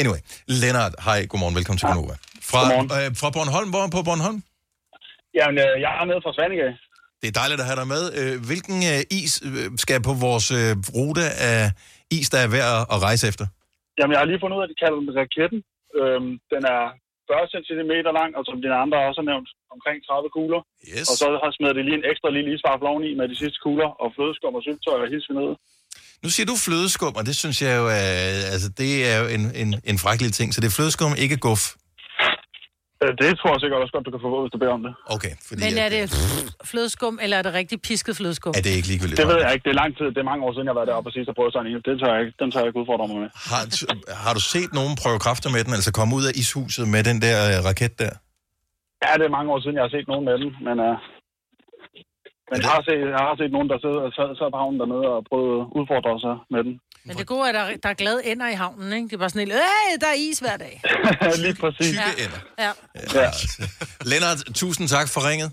[0.00, 0.20] anyway,
[0.62, 2.14] Lennart, hej, godmorgen, velkommen til Konova.
[2.50, 2.62] Fra,
[2.98, 4.38] øh, fra Bornholm, hvor er på Bornholm?
[5.38, 6.68] Jamen, øh, jeg er nede fra Svanike.
[7.20, 8.02] Det er dejligt at have dig med.
[8.20, 11.62] Øh, hvilken øh, is øh, skal på vores øh, rute af
[12.18, 13.46] is, der er værd at- rejse efter?
[13.98, 15.60] Jamen, jeg har lige fundet ud af, at de kalder den raketten.
[16.00, 16.82] Øhm, den er
[17.30, 20.60] 40 cm lang, og som dine andre også har nævnt, omkring 30 kugler.
[20.92, 21.06] Yes.
[21.10, 23.90] Og så har smidt det lige en ekstra lille isvaffel oveni med de sidste kugler,
[24.02, 25.50] og flødeskum og syltetøj og hilse ned.
[26.24, 28.14] Nu siger du flødeskum, og det synes jeg jo er,
[28.54, 30.48] altså, det er jo en, en, en frækkelig ting.
[30.54, 31.62] Så det er flødeskum, ikke guf.
[33.02, 34.92] Øh, Det tror jeg sikkert også godt, du kan få, hvis du beder om det.
[35.16, 36.02] Okay, fordi Men er det
[36.70, 38.52] flødeskum, eller er det rigtig pisket flødeskum?
[38.58, 39.18] er det ikke ligegyldigt?
[39.20, 39.64] Det ved jeg ikke.
[39.66, 40.06] Det er lang tid.
[40.14, 41.80] Det er mange år siden, jeg har været deroppe og sidst og prøvet sådan en.
[41.90, 43.30] Den tager jeg ikke, den tager jeg ikke udfordre mig med.
[43.50, 43.62] Har,
[44.24, 47.16] har du set nogen prøve kræfter med den, altså komme ud af ishuset med den
[47.26, 48.12] der øh, raket der?
[49.04, 50.96] Ja, det er mange år siden, jeg har set nogen med den, men uh,
[52.52, 55.06] Men jeg har, set, jeg har set nogen, der sad, sad, sad på havnen dernede
[55.16, 56.74] og prøvede at udfordre sig med den.
[57.06, 59.06] Men det gode er, at der, der er glade ender i havnen, ikke?
[59.08, 60.74] Det er bare sådan helt, øh, der er is hver dag.
[61.44, 61.92] Lige præcis.
[61.92, 62.40] Tykke ender.
[62.64, 62.70] Ja.
[63.20, 63.30] Ja.
[64.10, 65.50] Lennart, tusind tak for ringet.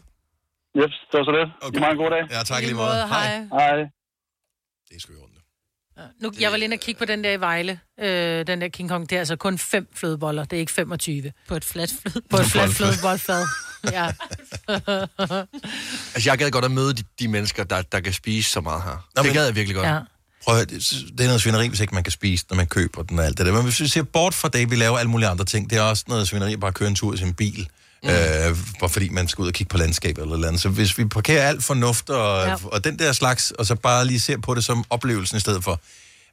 [0.80, 1.46] Yes, det var så det.
[1.66, 1.80] Okay.
[1.80, 2.24] Må have en god dag.
[2.36, 2.88] Ja, tak i lige måde.
[2.88, 3.08] måde.
[3.14, 3.30] Hej.
[3.60, 3.78] Hej.
[6.22, 8.90] Nu, jeg var lige og kigge på den der i Vejle, øh, den der King
[8.90, 11.32] Kong, det er altså kun fem flødeboller, det er ikke 25.
[11.48, 11.92] På et fladt.
[12.30, 13.44] På et fladt flødeboldfad.
[13.92, 14.12] Ja.
[16.16, 18.84] Altså, jeg gad godt at møde de, de mennesker, der, der kan spise så meget
[18.84, 18.90] her.
[19.16, 19.88] Nå, det men- gad jeg virkelig godt.
[19.88, 20.00] Ja.
[20.44, 22.68] Prøv at, høre, det det er noget svineri, hvis ikke man kan spise, når man
[22.68, 23.52] køber den og alt det der.
[23.54, 25.82] Men hvis vi ser bort fra det, vi laver alle mulige andre ting, det er
[25.82, 27.68] også noget svineri at bare køre en tur i sin bil.
[28.04, 28.10] Mm.
[28.10, 30.62] Øh, bare fordi man skal ud og kigge på landskabet eller noget andet.
[30.62, 32.50] Så hvis vi parkerer alt fornuft og, Ja.
[32.50, 32.56] ja.
[32.64, 35.64] og den der slags, og så bare lige ser på det som oplevelsen i stedet
[35.64, 35.80] for.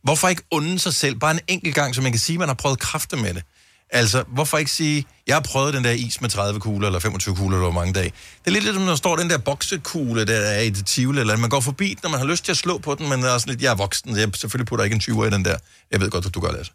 [0.02, 2.48] Hvorfor ikke unde sig selv bare en enkelt gang, så man kan sige, at man
[2.48, 3.42] har prøvet kræfter med det?
[3.90, 7.36] Altså, hvorfor ikke sige, jeg har prøvet den der is med 30 kugler, eller 25
[7.36, 8.04] kugler, eller mange dage.
[8.38, 11.20] Det er lidt ligesom, når der står den der boksekugle, der er i det tivoli,
[11.20, 13.22] eller man går forbi den, når man har lyst til at slå på den, men
[13.22, 15.44] der er sådan lidt, jeg er voksen, jeg selvfølgelig putter ikke en 20 i den
[15.44, 15.56] der.
[15.90, 16.72] Jeg ved godt, at du gør det, altså.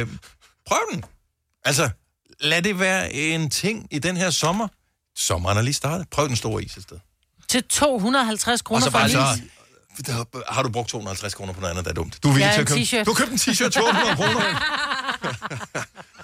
[0.00, 0.06] Øh,
[0.66, 1.04] prøv den.
[1.64, 1.88] Altså,
[2.40, 4.68] lad det være en ting i den her sommer.
[5.16, 6.06] Sommeren er lige startet.
[6.10, 7.02] Prøv den store is i stedet.
[7.48, 9.38] Til 250 Og kroner så for en så,
[9.98, 10.06] is.
[10.06, 12.18] der, har du brugt 250 kroner på noget andet, der er dumt.
[12.22, 13.04] Du villig Ja, til en at købe, t-shirt.
[13.04, 14.40] du har købt en t-shirt til 800 kroner.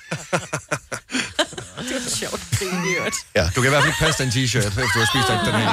[1.78, 2.40] Det var sjovt.
[2.50, 3.10] Det er.
[3.34, 5.54] Ja, du kan i hvert fald ikke passe den t-shirt, efter du har spist den
[5.54, 5.70] her.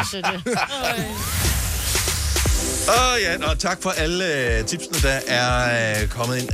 [2.90, 4.26] Åh oh, ja, og tak for alle
[4.60, 6.50] uh, tipsene, der er uh, kommet ind.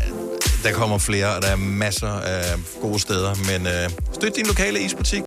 [0.64, 4.80] Der kommer flere, og der er masser af gode steder, men uh, støt din lokale
[4.82, 5.24] isbutik.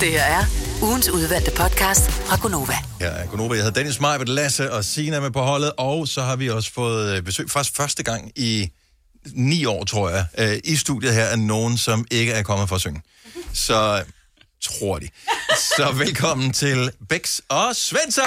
[0.00, 0.44] Det her er
[0.82, 2.74] ugens udvalgte podcast fra Gonova.
[3.00, 3.54] Her er Gunova.
[3.54, 6.72] Jeg hedder Dennis Majbet, Lasse og Sina med på holdet, og så har vi også
[6.72, 8.70] fået øh, besøg, faktisk første gang i
[9.34, 12.76] ni år, tror jeg, øh, i studiet her af nogen, som ikke er kommet for
[12.76, 13.02] at synge.
[13.52, 14.04] Så
[14.62, 15.08] tror de.
[15.56, 18.24] Så velkommen til Bex og Svensson!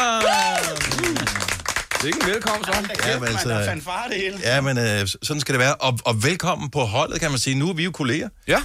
[2.01, 2.71] Det er ikke en velkommen, så.
[3.07, 4.39] Ja, men altså, er fanfare det hele.
[4.43, 5.75] Ja, men øh, sådan skal det være.
[5.75, 7.55] Og, og velkommen på holdet, kan man sige.
[7.55, 8.29] Nu er vi jo kolleger.
[8.47, 8.59] Ja.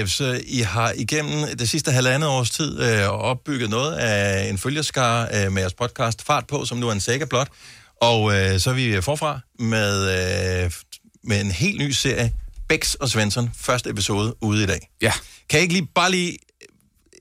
[0.00, 4.58] Øh, så I har igennem det sidste halvandet års tid øh, opbygget noget af en
[4.58, 7.48] følgerskare øh, med jeres podcast Fart på, som nu er en sækker blot.
[8.00, 10.70] Og øh, så er vi forfra med, øh,
[11.24, 12.32] med en helt ny serie,
[12.68, 14.90] Bex og Svensson, første episode ude i dag.
[15.02, 15.12] Ja.
[15.48, 16.38] Kan I ikke lige bare lige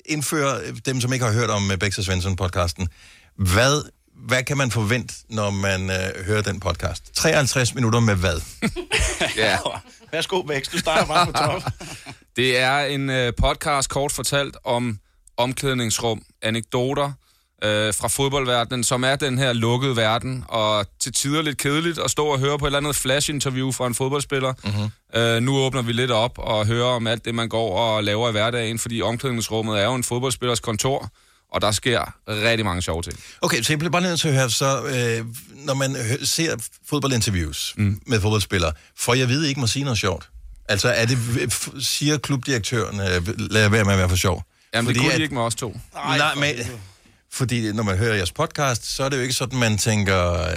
[0.05, 2.87] indføre dem, som ikke har hørt om øh, Bex og Svensson podcasten?
[3.35, 7.03] Hvad, hvad kan man forvente, når man øh, hører den podcast?
[7.13, 8.41] 53 minutter med hvad?
[9.37, 9.57] Ja.
[10.11, 10.71] Værsgo, Vækst.
[10.71, 11.63] Du starter bare på top.
[12.35, 14.99] Det er en øh, podcast kort fortalt om
[15.37, 17.11] omklædningsrum, anekdoter
[17.63, 22.11] øh, fra fodboldverdenen, som er den her lukkede verden, og til tider lidt kedeligt at
[22.11, 24.53] stå og høre på et eller andet flash-interview fra en fodboldspiller.
[24.63, 25.19] Mm-hmm.
[25.21, 28.29] Øh, nu åbner vi lidt op og hører om alt det, man går og laver
[28.29, 31.09] i hverdagen, fordi omklædningsrummet er jo en fodboldspillers kontor,
[31.51, 33.19] og der sker rigtig mange sjove ting.
[33.41, 35.25] Okay, så jeg bliver bare nødt til at høre, så øh,
[35.65, 36.55] når man hø- ser
[36.89, 38.01] fodboldinterviews mm.
[38.07, 40.29] med fodboldspillere, for jeg ved ikke må sige noget sjovt.
[40.69, 44.43] Altså, er det, f- siger klubdirektøren, øh, lad være med at være for sjov?
[44.73, 45.79] Jamen, det Fordi kunne at- de ikke med os to.
[45.93, 46.55] Nej, men,
[47.33, 50.47] fordi når man hører jeres podcast, så er det jo ikke sådan, man tænker, øh,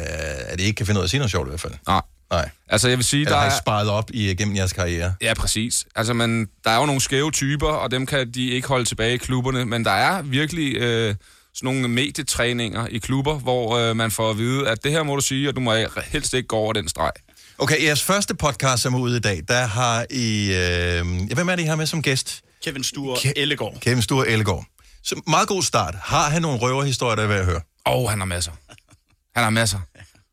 [0.47, 1.73] at I ikke kan finde ud af at sige noget sjovt i hvert fald.
[1.87, 2.01] Nej.
[2.31, 2.51] Nej.
[2.69, 5.15] Altså, jeg vil sige, Eller der har I sparet op i, gennem jeres karriere?
[5.23, 5.85] Ja, præcis.
[5.95, 9.15] Altså, man, der er jo nogle skæve typer, og dem kan de ikke holde tilbage
[9.15, 11.15] i klubberne, men der er virkelig øh,
[11.55, 15.15] sådan nogle medietræninger i klubber, hvor øh, man får at vide, at det her må
[15.17, 15.75] du sige, og du må
[16.13, 17.13] helst ikke gå over den streg.
[17.59, 20.53] Okay, jeres første podcast, som er ude i dag, der har I...
[20.55, 22.41] Øh, hvem er det, I har med som gæst?
[22.65, 23.81] Kevin Sture Ellegaard.
[23.81, 24.65] Kevin Sture Ellegaard.
[25.05, 25.95] Så meget god start.
[25.95, 27.61] Har han nogle røverhistorier, der er ved at høre?
[27.87, 28.53] Åh, oh, han har masser.
[29.35, 29.79] Han har masser.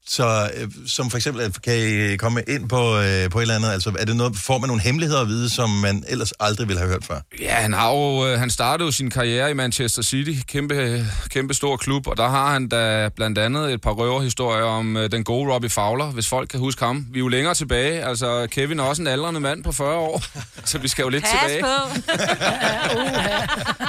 [0.07, 3.55] Så øh, som for eksempel, at kan I komme ind på, øh, på et eller
[3.55, 6.67] andet, altså er det noget, får man nogle hemmeligheder at vide, som man ellers aldrig
[6.67, 7.19] ville have hørt før?
[7.39, 11.53] Ja, han, har jo, øh, han startede jo sin karriere i Manchester City, kæmpe, kæmpe
[11.53, 15.23] stor klub, og der har han da blandt andet et par røverhistorier om øh, den
[15.23, 17.05] gode Robbie Fowler, hvis folk kan huske ham.
[17.11, 20.23] Vi er jo længere tilbage, altså Kevin er også en aldrende mand på 40 år,
[20.65, 21.61] så vi skal jo lidt Pas tilbage.
[21.61, 21.67] på.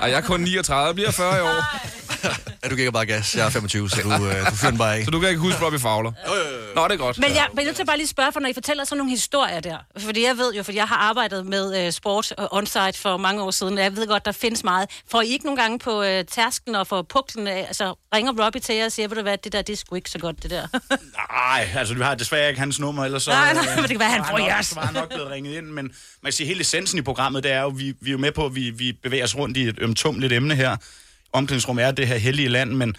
[0.03, 1.89] Ej, jeg er kun 39, bliver 40 i år.
[2.65, 3.35] Ja, du giver bare gas.
[3.37, 5.05] Jeg er 25, så du, øh, du fyrer den bare af.
[5.05, 6.02] Så du kan ikke huske Robbie Fowler?
[6.75, 7.19] Nå, det er godt.
[7.19, 9.61] Men jeg bliver nødt til bare lige spørge, for når I fortæller sådan nogle historier
[9.61, 13.17] der, fordi jeg ved jo, fordi jeg har arbejdet med øh, sport og onsite for
[13.17, 14.91] mange år siden, og jeg ved godt, der findes meget.
[15.11, 18.61] Får I ikke nogle gange på øh, tærsken og for puklen, øh, altså ringer Robbie
[18.61, 20.43] til jer og siger, ved du hvad, det der, det er sgu ikke så godt,
[20.43, 20.67] det der.
[21.33, 23.31] Nej, altså vi har desværre ikke hans nummer, ellers så...
[23.31, 24.67] Nej, nej, øh, men det kan være, han får var nok- jeres.
[24.67, 25.93] Så var han nok blevet ringet ind, men man
[26.25, 28.47] kan sige, hele essensen i programmet, det er jo, vi, vi er jo med på,
[28.47, 30.77] at vi, vi bevæger os rundt i et ømtumligt emne her.
[31.33, 32.97] Omklædningsrum er det her hellige land, men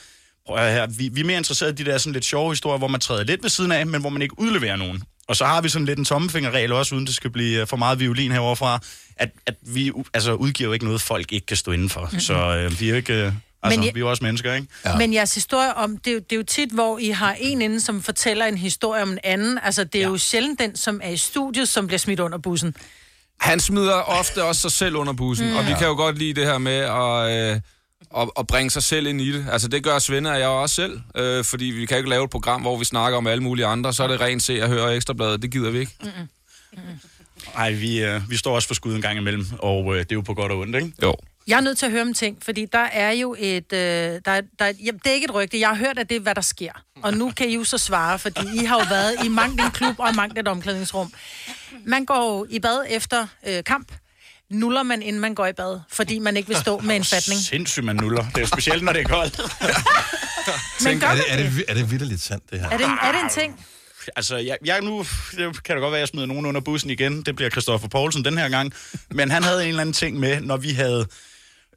[0.48, 2.78] prøv at her, vi, vi er mere interesserede i de der sådan lidt sjove historier,
[2.78, 5.04] hvor man træder lidt ved siden af, men hvor man ikke udleverer nogen.
[5.28, 7.78] Og så har vi sådan lidt en tommefingerregel også, uden det skal blive øh, for
[7.78, 8.80] meget violin heroverfra,
[9.18, 12.02] at, at vi altså, udgiver jo ikke noget, folk ikke kan stå indenfor.
[12.02, 12.20] Mm-hmm.
[12.20, 13.14] Så øh, vi er jo ikke...
[13.26, 13.32] Øh,
[13.66, 14.68] Altså, Men jeg- vi er jo også mennesker, ikke?
[14.86, 14.98] Ja.
[14.98, 17.62] Men jeres historie om, det er, jo, det er jo tit, hvor I har en
[17.62, 19.60] inde, som fortæller en historie om en anden.
[19.64, 20.08] Altså, det er ja.
[20.08, 22.76] jo sjældent den, som er i studiet, som bliver smidt under bussen.
[23.40, 25.52] Han smider ofte også sig selv under bussen, Mm.
[25.52, 25.58] mm.
[25.58, 25.78] og vi Ja.
[25.78, 27.62] kan jo godt lide det her med at, øh,
[28.18, 29.46] at, at bringe sig selv ind i det.
[29.52, 32.30] Altså det gør Svende og jeg også selv, øh, fordi vi kan ikke lave et
[32.30, 34.96] program, hvor vi snakker om alle mulige andre, så er det rent se og høre
[34.96, 35.98] ekstrabladet, det gider vi ikke.
[37.56, 40.16] Nej, vi, øh, vi står også for skud en gang imellem, og øh, det er
[40.16, 40.92] jo på godt og ondt, ikke?
[41.04, 41.16] Jo.
[41.48, 43.74] Jeg er nødt til at høre om ting, fordi der er jo et...
[43.74, 45.60] Øh, der, er- der, er- jamen, det er ikke et rygte.
[45.60, 46.72] Jeg har hørt, at det er, hvad der sker.
[47.02, 49.72] Og nu kan I jo så svare, fordi I har jo været i mangt en
[49.72, 51.14] klub og i mangt et omklædningsrum.
[51.86, 53.92] Man går i bad efter øh, kamp.
[54.54, 57.42] Nuller man, inden man går i bad, fordi man ikke vil stå med en fatning.
[57.42, 58.26] Sindssygt, man nuller.
[58.30, 59.40] Det er jo specielt, når det er koldt.
[60.84, 61.52] Men gør er, det, er, det?
[61.56, 62.70] det, er det vidderligt sandt, det her?
[62.70, 63.66] Er det, en, er det en ting?
[64.16, 65.06] Altså, jeg, jeg nu
[65.38, 67.22] det kan da godt være, at jeg smider nogen under bussen igen.
[67.22, 68.74] Det bliver Christoffer Poulsen den her gang.
[69.12, 71.08] Men han havde en eller anden ting med, når vi havde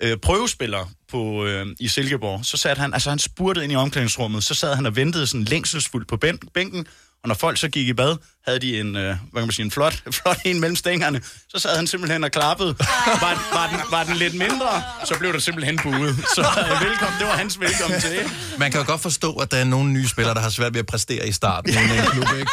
[0.00, 4.44] øh, prøvespillere på, øh, i Silkeborg, så satte han, altså han spurgte ind i omklædningsrummet,
[4.44, 6.86] så sad han og ventede sådan længselsfuldt på bæn- bænken,
[7.22, 9.64] og når folk så gik i bad, havde de en, øh, hvad kan man sige,
[9.64, 12.74] en flot, flot en mellem stængerne, så sad han simpelthen og klappede.
[13.06, 16.16] Var, var, den, var den lidt mindre, så blev der simpelthen buet.
[16.34, 18.18] Så øh, velkommen, det var hans velkommen til.
[18.58, 20.80] Man kan jo godt forstå, at der er nogle nye spillere, der har svært ved
[20.80, 22.50] at præstere i starten i en klub, ikke?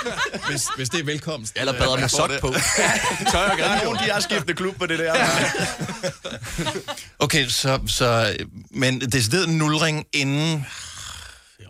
[0.49, 1.53] Hvis, hvis det er velkomst.
[1.55, 2.47] Eller bader med sok på.
[3.31, 3.83] Tør jeg gerne.
[3.83, 5.15] Nogen, de har skiftet klub på det der.
[7.19, 8.37] Okay, så, så
[8.71, 10.65] men decideret nulring inden...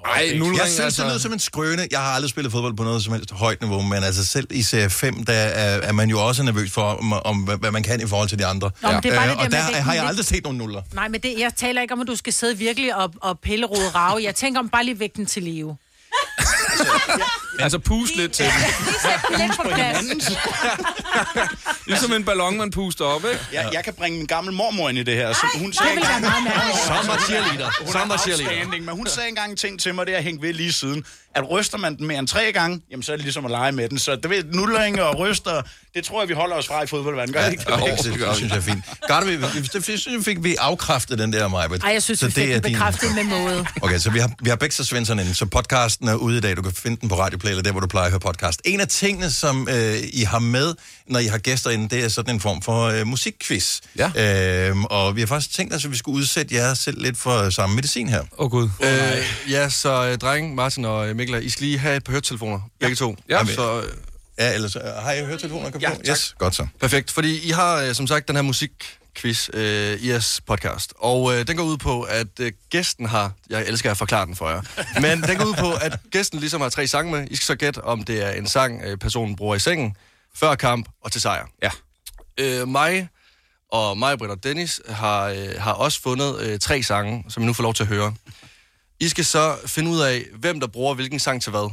[0.06, 1.88] Ej, nulring, Jeg synes, altså- det lyder som en skrøne.
[1.92, 4.62] Jeg har aldrig spillet fodbold på noget som helst højt niveau, men altså selv i
[4.62, 8.02] serie 5, der er, er man jo også nervøs for, om, om hvad man kan
[8.02, 8.72] i forhold til de andre.
[8.82, 10.58] Nå, men det er bare det og der der er har jeg aldrig set nogen
[10.58, 10.82] nuller.
[10.94, 13.66] Nej, men det, jeg taler ikke om, at du skal sidde virkelig og, og pille
[13.66, 14.24] rode rave.
[14.24, 15.78] Jeg tænker om bare lige vægten til live.
[17.60, 19.40] Altså pus lidt til den.
[19.40, 20.06] Lidt på plads.
[21.88, 23.40] Ligesom en ballon, man puster op, ikke?
[23.54, 25.34] Jeg, jeg kan bringe min gamle mormor ind i det her.
[25.34, 26.78] Så hun sagde det vil jeg engang- meget mærke.
[26.88, 27.72] Summer cheerleader.
[27.92, 28.50] Summer er cheerleader.
[28.52, 30.72] outstanding, men hun sagde engang en ting til mig, det har jeg hængt ved lige
[30.74, 31.04] siden.
[31.36, 33.72] At ryster man den mere end tre gange, jamen så er det ligesom at lege
[33.72, 34.00] med den.
[34.00, 35.62] Så det ved, nulleringer og ryster,
[35.96, 37.34] det tror jeg, vi holder os fra i fodboldverdenen.
[37.34, 37.64] Gør det ikke?
[37.70, 37.86] Ja, det,
[38.30, 38.84] det synes jeg er fint.
[39.08, 39.44] Garde, vi, vi,
[39.74, 41.68] det synes jeg fik vi afkræftet den der, Maja.
[41.84, 43.66] Ej, jeg synes, vi fik den bekræftet med måde.
[43.82, 46.42] Okay, så vi har, vi har begge så Svensson inde, så podcasten er ude i
[46.42, 46.56] dag.
[46.58, 48.62] Du kan finde den på Radioplay, eller der, hvor du plejer at høre podcast.
[48.66, 50.74] En af tingene, som øh, I har med,
[51.08, 53.80] når I har gæster inde, det er sådan en form for øh, musikquiz.
[53.98, 54.68] Ja.
[54.70, 57.50] Øhm, og vi har faktisk tænkt os, at vi skulle udsætte jer selv lidt for
[57.50, 58.20] samme medicin her.
[58.22, 58.70] Åh oh, gud.
[58.84, 62.12] Øh, ja, så øh, dreng, Martin og øh, Mikkel, I skal lige have et par
[62.12, 63.16] høretelefoner, begge to.
[63.30, 63.46] Ja.
[63.46, 63.88] så, øh,
[64.40, 65.70] ja, ellers, øh, har I høretelefoner?
[65.70, 65.96] Kan Ja, få?
[65.96, 66.08] tak.
[66.10, 66.68] Yes, godt så.
[66.82, 68.44] Perfekt, fordi I har øh, som sagt den her
[69.14, 73.32] musikquiz øh, i jeres podcast, og øh, den går ud på, at øh, gæsten har,
[73.50, 74.62] jeg elsker at forklare den for jer,
[75.02, 77.28] men den går ud på, at gæsten ligesom har tre sange med.
[77.32, 79.98] I skal så gætte, om det er en sang, øh, personen bruger i sengen,
[80.36, 81.46] før kamp og til sejr.
[81.64, 81.70] Ja.
[82.40, 83.10] Øh, mig
[83.72, 87.46] og mig, Britt og Dennis har, øh, har også fundet øh, tre sange, som I
[87.46, 88.14] nu får lov til at høre.
[89.00, 91.72] I skal så finde ud af, hvem der bruger hvilken sang til hvad.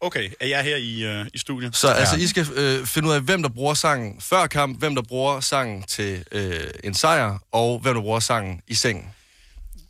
[0.00, 1.76] Okay, er jeg her i, øh, i studiet?
[1.76, 4.94] Så altså, I skal øh, finde ud af, hvem der bruger sangen før kamp, hvem
[4.94, 9.04] der bruger sangen til øh, en sejr, og hvem der bruger sangen i sengen.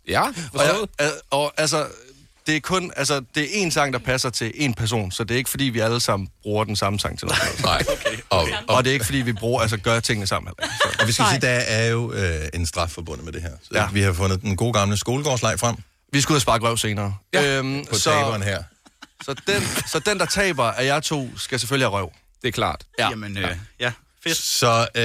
[0.08, 1.86] Ja, og, jeg, al- og altså,
[2.46, 5.34] det er kun, altså, det er én sang, der passer til én person, så det
[5.34, 7.42] er ikke, fordi vi alle sammen bruger den samme sang til noget.
[7.64, 7.82] Nej.
[7.88, 8.18] Okay.
[8.30, 10.52] Og, og det er ikke, fordi vi bruger, altså, gør tingene sammen.
[10.82, 10.88] Så.
[11.00, 13.50] Og vi skal sige, der er jo øh, en straf forbundet med det her.
[13.62, 13.82] Så ja.
[13.82, 13.88] Ja.
[13.92, 15.76] vi har fundet den gode gamle skolegårdslej frem.
[16.12, 17.14] Vi skal ud og sparke røv senere.
[17.36, 18.62] Øhm, På taberen her.
[19.24, 22.10] Så den, så den, der taber af jer to, skal selvfølgelig have røv.
[22.42, 22.84] Det er klart.
[22.98, 23.08] Ja.
[23.10, 23.92] Jamen, øh, ja.
[24.24, 24.36] Fedt.
[24.36, 25.02] Så øh,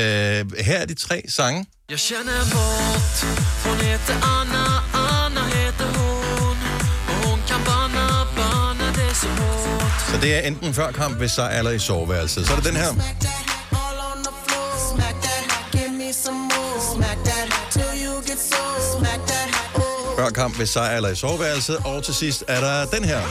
[0.65, 1.65] her er de tre sange.
[1.89, 3.17] Jag känner bort
[3.65, 6.57] Hon heter Anna, Anna heter hon
[7.09, 8.07] Och hon kan banna,
[8.37, 12.47] banna det så hårt Så det er enten før kamp, ved sejr eller i soveværelset.
[12.47, 12.87] Så er det den her.
[12.87, 18.39] All on the floor Smack that, give me some more Smack that, till you get
[18.39, 18.62] so oh
[20.17, 21.77] Før kamp, ved sejr eller i soveværelset.
[21.85, 23.21] Og til sidst er der den her.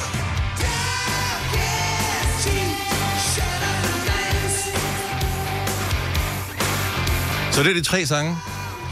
[7.53, 8.37] Så det er de tre sange.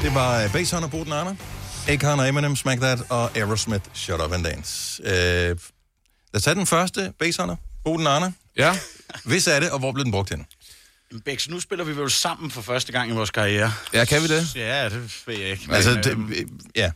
[0.02, 1.38] Det var uh, Bass Hunter, Boden Arne,
[1.88, 5.02] Akon og Eminem, Smack That og Aerosmith, Shut Up and Dance.
[5.02, 5.56] Uh, lad
[6.34, 8.34] os tage den første, Bass Hunter, Boden Arne.
[8.56, 8.78] Ja.
[9.24, 10.46] Hvis er det, og hvor blev den brugt hen?
[11.24, 13.72] Bex, nu spiller vi vel sammen for første gang i vores karriere.
[13.92, 14.56] Ja, kan vi det?
[14.56, 15.66] Ja, det ved jeg ikke.
[15.70, 16.90] Altså, det, øhm, ja.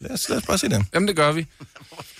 [0.00, 0.84] Lad os, lad os bare se det.
[0.94, 1.46] Jamen, det gør vi.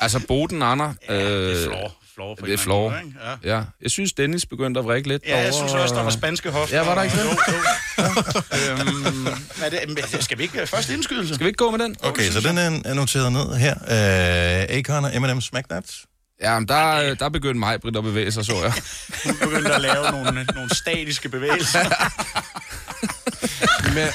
[0.00, 0.92] Altså, Boden Ander...
[1.08, 1.96] Ja, det er flår.
[2.14, 2.94] Flår på Det er flår.
[3.04, 3.14] ikke?
[3.44, 3.62] Ja.
[3.82, 6.76] Jeg synes, Dennis begyndte at vrikke lidt Ja, jeg synes også, der var spanske hofter.
[6.76, 7.24] Ja, var der ikke det?
[7.24, 7.30] Jo,
[8.68, 8.72] jo.
[8.72, 9.26] øhm,
[9.62, 11.34] er det, skal vi ikke først indskydelse?
[11.34, 11.96] Skal vi ikke gå med den?
[12.02, 13.74] Okay, så den er, er noteret ned her.
[14.70, 15.84] Uh, Akon og Eminem, Smack That.
[16.42, 18.72] Ja, men der, der begyndte mig, Britt, at bevæge sig, så jeg.
[19.24, 21.80] Hun begyndte at lave nogle, nogle statiske bevægelser.
[23.94, 24.08] men,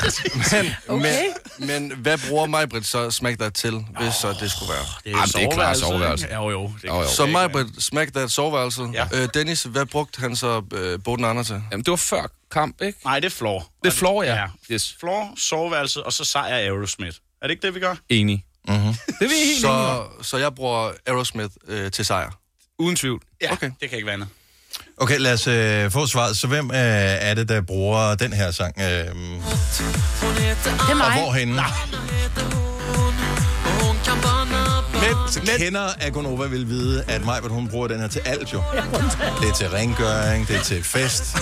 [0.52, 1.24] men, Okay.
[1.60, 4.86] men, men hvad bruger Majbrit så Smack That til, hvis så det skulle være?
[5.04, 6.28] Det er, det er klart soveværelse.
[6.30, 6.72] Ja, jo, jo.
[6.82, 7.08] Det Jo, jo.
[7.08, 8.88] Så Majbrit Smack That soveværelse.
[8.94, 9.06] Ja.
[9.14, 11.62] Øh, Dennis, hvad brugte han så øh, Boden Anders til?
[11.72, 13.00] Jamen, det var før kamp, ikke?
[13.06, 13.68] Nej, det er floor.
[13.84, 14.36] Det er floor, ja.
[14.36, 14.48] Ja.
[14.72, 14.96] Yes.
[15.00, 17.18] Floor, soveværelse, og så sejr Aerosmith.
[17.42, 17.96] Er det ikke det, vi gør?
[18.10, 18.46] Enig.
[18.68, 18.94] Mm-hmm.
[19.08, 22.32] Det er vi helt så, så jeg bruger Aerosmith øh, til sejr.
[22.80, 23.22] Uden tvivl.
[23.42, 23.72] Ja, Okay.
[23.82, 24.28] det kan ikke være andet.
[24.98, 26.38] Okay, lad os øh, få svaret.
[26.38, 28.74] Så hvem øh, er det, der bruger den her sang?
[28.78, 29.12] Øh, Det er
[30.92, 31.20] og mig.
[31.22, 31.62] hvorhenne?
[33.82, 34.64] hon kan banna
[34.94, 38.64] Men kender af Gonova vil vide, at Majbert, hun bruger den her til alt jo.
[39.42, 41.38] Det er til rengøring, det er til fest.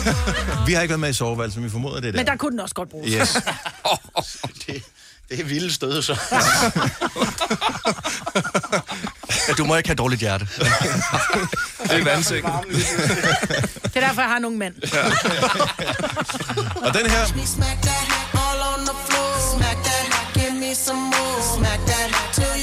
[0.68, 2.32] Vi har ikke været med i soveværelset, men vi formoder det er Men der.
[2.32, 3.12] der kunne den også godt bruges.
[3.14, 3.38] Yes.
[5.38, 6.18] det, er vilde stød, så.
[9.48, 10.48] Ja, du må ikke have dårligt hjerte.
[11.84, 12.52] Det er vandsengen.
[13.84, 14.74] Det er derfor, jeg har nogle mænd.
[16.76, 17.26] Og den her,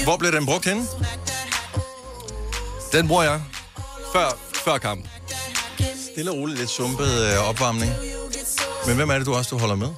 [0.05, 0.87] hvor blev den brugt henne?
[2.93, 3.43] Den bruger jeg
[4.13, 5.09] før, før kamp.
[6.13, 7.93] Stille og roligt, lidt sumpet øh, opvarmning.
[8.87, 9.89] Men hvem er det, du også du holder med?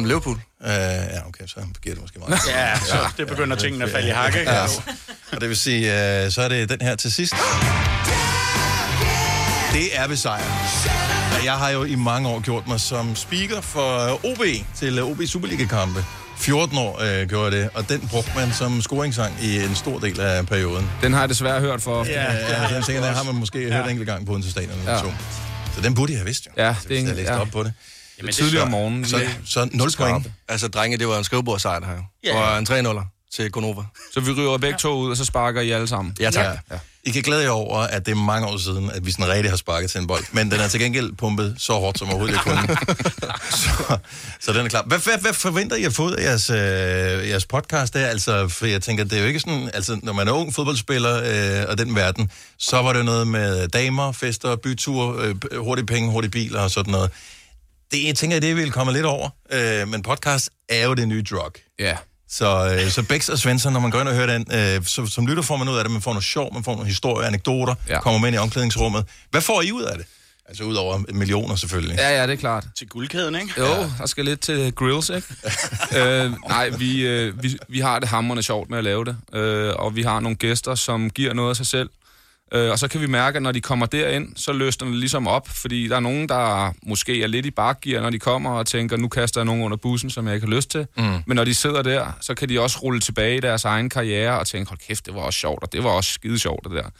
[0.00, 0.34] Med Liverpool?
[0.60, 2.40] Uh, ja, okay, så giver det måske meget.
[2.48, 4.38] Ja, så det begynder tingene at falde i hakke.
[4.40, 4.62] Ja.
[5.32, 5.80] Og det vil sige,
[6.26, 7.34] uh, så er det den her til sidst.
[9.72, 10.42] Det er ved sejr.
[11.38, 14.42] Og Jeg har jo i mange år gjort mig som speaker for OB
[14.76, 16.04] til OB Superliga-kampe.
[16.38, 19.98] 14 år øh, gjorde jeg det, og den brugte man som scoringssang i en stor
[19.98, 20.90] del af perioden.
[21.02, 22.12] Den har jeg desværre hørt for ofte.
[22.12, 23.74] Ja, ja, den tænker, der har man måske ja.
[23.74, 24.96] hørt en enkelt gang på Odense Stadion eller Ja.
[25.06, 25.12] ja.
[25.74, 26.50] Så den burde jeg have vidst jo.
[26.64, 27.40] Ja, det er en- jeg læste ja.
[27.40, 27.72] op på det.
[28.18, 29.06] Jamen, tidligere om morgenen.
[29.06, 30.30] Så, så 0 point.
[30.48, 31.96] Altså, drenge, det var en skrivebordsejr, det her.
[32.24, 32.52] Ja.
[32.52, 32.96] Og en 3 0
[33.34, 33.82] til Konova.
[34.12, 36.16] Så vi ryger begge to ud, og så sparker I alle sammen.
[36.20, 36.58] Ja, tak.
[36.70, 36.78] Ja.
[37.04, 39.50] I kan glæde jer over, at det er mange år siden, at vi sådan rigtig
[39.50, 40.24] har sparket til en bold.
[40.32, 42.76] Men den er til gengæld pumpet så hårdt, som overhovedet kunne.
[43.62, 43.98] så,
[44.40, 44.82] så den er klar.
[44.86, 46.56] Hvad, hvad, hvad forventer I at få af jeres, øh,
[47.28, 48.06] jeres podcast der?
[48.06, 49.70] Altså, for jeg tænker, det er jo ikke sådan...
[49.74, 53.68] Altså, når man er ung fodboldspiller øh, og den verden, så var det noget med
[53.68, 57.10] damer, fester, byture, øh, hurtige penge, hurtige biler og sådan noget.
[57.94, 59.28] Det, jeg tænker, det vil komme lidt over.
[59.52, 61.52] Øh, men podcast er jo det nye drug.
[61.78, 61.96] Ja.
[62.28, 64.46] Så, øh, så Bex og Svensson, når man går ind og hører den,
[64.78, 66.72] øh, så, som lytter får man ud af det, man får noget sjov, man får
[66.72, 67.94] nogle historier, anekdoter, Ja.
[67.94, 68.00] ja.
[68.00, 69.04] kommer med ind i omklædningsrummet.
[69.30, 70.06] Hvad får I ud af det?
[70.48, 71.96] Altså ud over millioner selvfølgelig.
[71.96, 72.64] Ja, ja, det er klart.
[72.78, 73.52] Til guldkæden, ikke?
[73.58, 73.64] Jo,
[73.98, 75.26] der skal lidt til grills, ikke?
[75.98, 79.72] øh, nej, vi, øh, vi, vi har det hammerende sjovt med at lave det, øh,
[79.76, 81.90] og vi har nogle gæster, som giver noget af sig selv.
[82.52, 85.26] Øh, og så kan vi mærke, at når de kommer derind, så løsner det ligesom
[85.26, 88.66] op, fordi der er nogen, der måske er lidt i bakgear, når de kommer og
[88.66, 90.86] tænker, nu kaster jeg nogen under bussen, som jeg ikke har lyst til.
[90.96, 91.04] Mm.
[91.26, 94.38] Men når de sidder der, så kan de også rulle tilbage i deres egen karriere
[94.38, 96.72] og tænke, hold kæft, det var også sjovt, og det var også skide sjovt, det
[96.72, 96.90] der.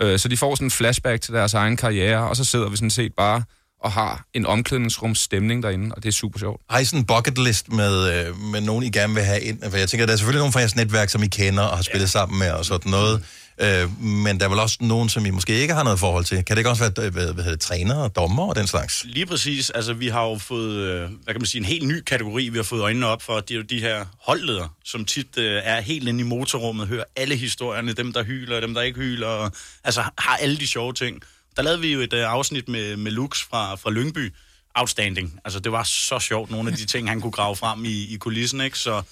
[0.00, 2.76] Øh, så de får sådan en flashback til deres egen karriere, og så sidder vi
[2.76, 3.42] sådan set bare
[3.80, 6.62] og har en omklædningsrumsstemning derinde, og det er super sjovt.
[6.70, 9.70] Har I sådan en bucket list med, øh, med nogen, I gerne vil have ind?
[9.70, 11.82] For jeg tænker, der er selvfølgelig nogen fra jeres netværk, som I kender og har
[11.82, 12.10] spillet ja.
[12.10, 13.24] sammen med og sådan noget.
[13.62, 16.44] Øh, men der er vel også nogen, som I måske ikke har noget forhold til.
[16.44, 19.04] Kan det ikke også være hvad, hvad hedder det, træner og dommer og den slags?
[19.04, 19.70] Lige præcis.
[19.70, 22.58] Altså, vi har jo fået, øh, hvad kan man sige, en helt ny kategori, vi
[22.58, 23.40] har fået øjnene op for.
[23.40, 27.04] Det er jo de her holdledere, som tit øh, er helt inde i motorrummet, hører
[27.16, 29.52] alle historierne, dem der hyler, dem der ikke hyler, og,
[29.84, 31.22] altså har alle de sjove ting.
[31.56, 34.32] Der lavede vi jo et øh, afsnit med, med Lux fra, fra Lyngby.
[34.74, 35.40] Outstanding.
[35.44, 38.16] Altså, det var så sjovt, nogle af de ting, han kunne grave frem i, i
[38.16, 38.78] kulissen, ikke?
[38.78, 39.02] Så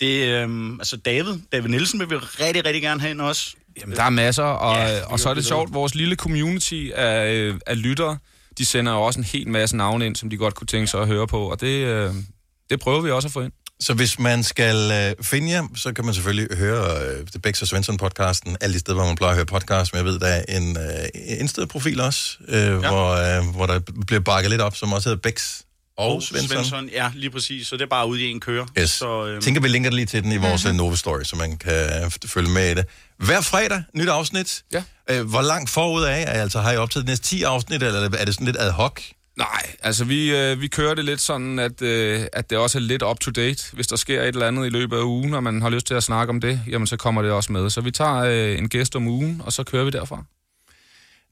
[0.00, 3.54] det, øh, altså David, David Nielsen vil vi rigtig, rigtig gerne have ind også.
[3.80, 7.52] Jamen, der er masser, og, Ja, og så er det sjovt, vores lille community af,
[7.66, 8.18] af lyttere,
[8.58, 11.00] de sender jo også en hel masse navne ind, som de godt kunne tænke sig
[11.00, 12.14] at høre på, og det, øh,
[12.70, 13.52] det prøver vi også at få ind.
[13.80, 17.62] Så hvis man skal øh, finde jer, så kan man selvfølgelig høre øh, The Bex
[17.62, 20.26] og Svensson-podcasten, alle de steder, hvor man plejer at høre podcast, men jeg ved, der
[20.26, 22.70] er en øh, Insta-profil også, øh, ja.
[22.76, 25.60] hvor, øh, hvor der bliver bakket lidt op, som også hedder Bex
[25.96, 26.48] og, Svensson.
[26.48, 26.88] Svensson.
[26.92, 27.66] Ja, lige præcis.
[27.66, 28.66] Så det er bare ude i en køre.
[28.78, 28.90] Yes.
[28.90, 30.76] Så, øh, Tænker, vi linker lige til den i vores mm-hmm.
[30.76, 31.72] Nova Story, så man kan
[32.04, 32.84] f- følge med i det.
[33.18, 34.62] Hver fredag, nyt afsnit.
[34.72, 34.82] Ja.
[35.10, 36.24] Øh, hvor langt forud af?
[36.40, 39.00] Altså, har I optaget de næste 10 afsnit, eller er det sådan lidt ad hoc?
[39.38, 42.82] Nej, altså vi, øh, vi kører det lidt sådan, at, øh, at det også er
[42.82, 43.62] lidt up-to-date.
[43.72, 45.94] Hvis der sker et eller andet i løbet af ugen, og man har lyst til
[45.94, 47.70] at snakke om det, jamen så kommer det også med.
[47.70, 50.24] Så vi tager øh, en gæst om ugen, og så kører vi derfra.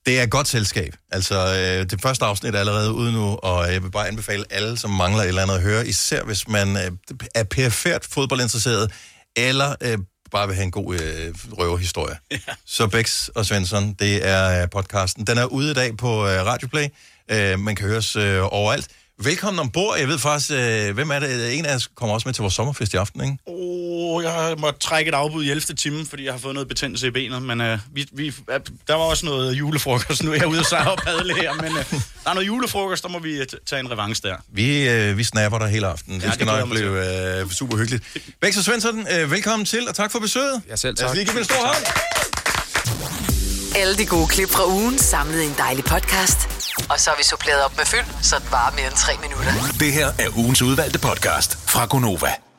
[0.06, 0.94] Det er et godt selskab.
[1.12, 4.78] Altså, øh, det første afsnit er allerede ude nu, og jeg vil bare anbefale alle,
[4.78, 6.90] som mangler et eller andet at høre, især hvis man øh,
[7.34, 8.92] er perifært fodboldinteresseret,
[9.36, 9.98] eller øh,
[10.32, 12.16] bare vil have en god øh, røverhistorie.
[12.30, 12.38] Ja.
[12.66, 15.26] Så Bex og Svensson, det er øh, podcasten.
[15.26, 16.86] Den er ude i dag på øh, Radioplay.
[17.30, 18.88] Øh, man kan høres øh, overalt.
[19.22, 19.98] Velkommen ombord.
[19.98, 21.58] Jeg ved faktisk, øh, hvem er det?
[21.58, 23.36] En af os kommer også med til vores sommerfest i aften, ikke?
[23.46, 23.54] Åh,
[24.16, 25.60] oh, jeg har måttet trække et afbud i 11.
[25.76, 27.42] time, fordi jeg har fået noget betændelse i benet.
[27.42, 28.34] Men uh, vi, vi,
[28.88, 30.22] der var også noget julefrokost.
[30.22, 31.78] Nu er jeg ude og sejre og padle her, men uh,
[32.24, 34.36] der er noget julefrokost, der må vi uh, tage en revanche der.
[34.52, 36.20] Vi, øh, vi snapper dig hele aftenen.
[36.20, 38.04] Det Ja, skal det nok blive øh, super hyggeligt.
[38.42, 40.62] Vækster Svensson, øh, velkommen til, og tak for besøget.
[40.68, 41.16] Ja, selv Lad os tak.
[41.16, 43.29] lige give en stor hånd.
[43.76, 46.38] Alle de gode klip fra ugen samlet i en dejlig podcast.
[46.90, 49.52] Og så har vi suppleret op med fyld, så det varer mere end tre minutter.
[49.80, 52.49] Det her er ugens udvalgte podcast fra Gonova.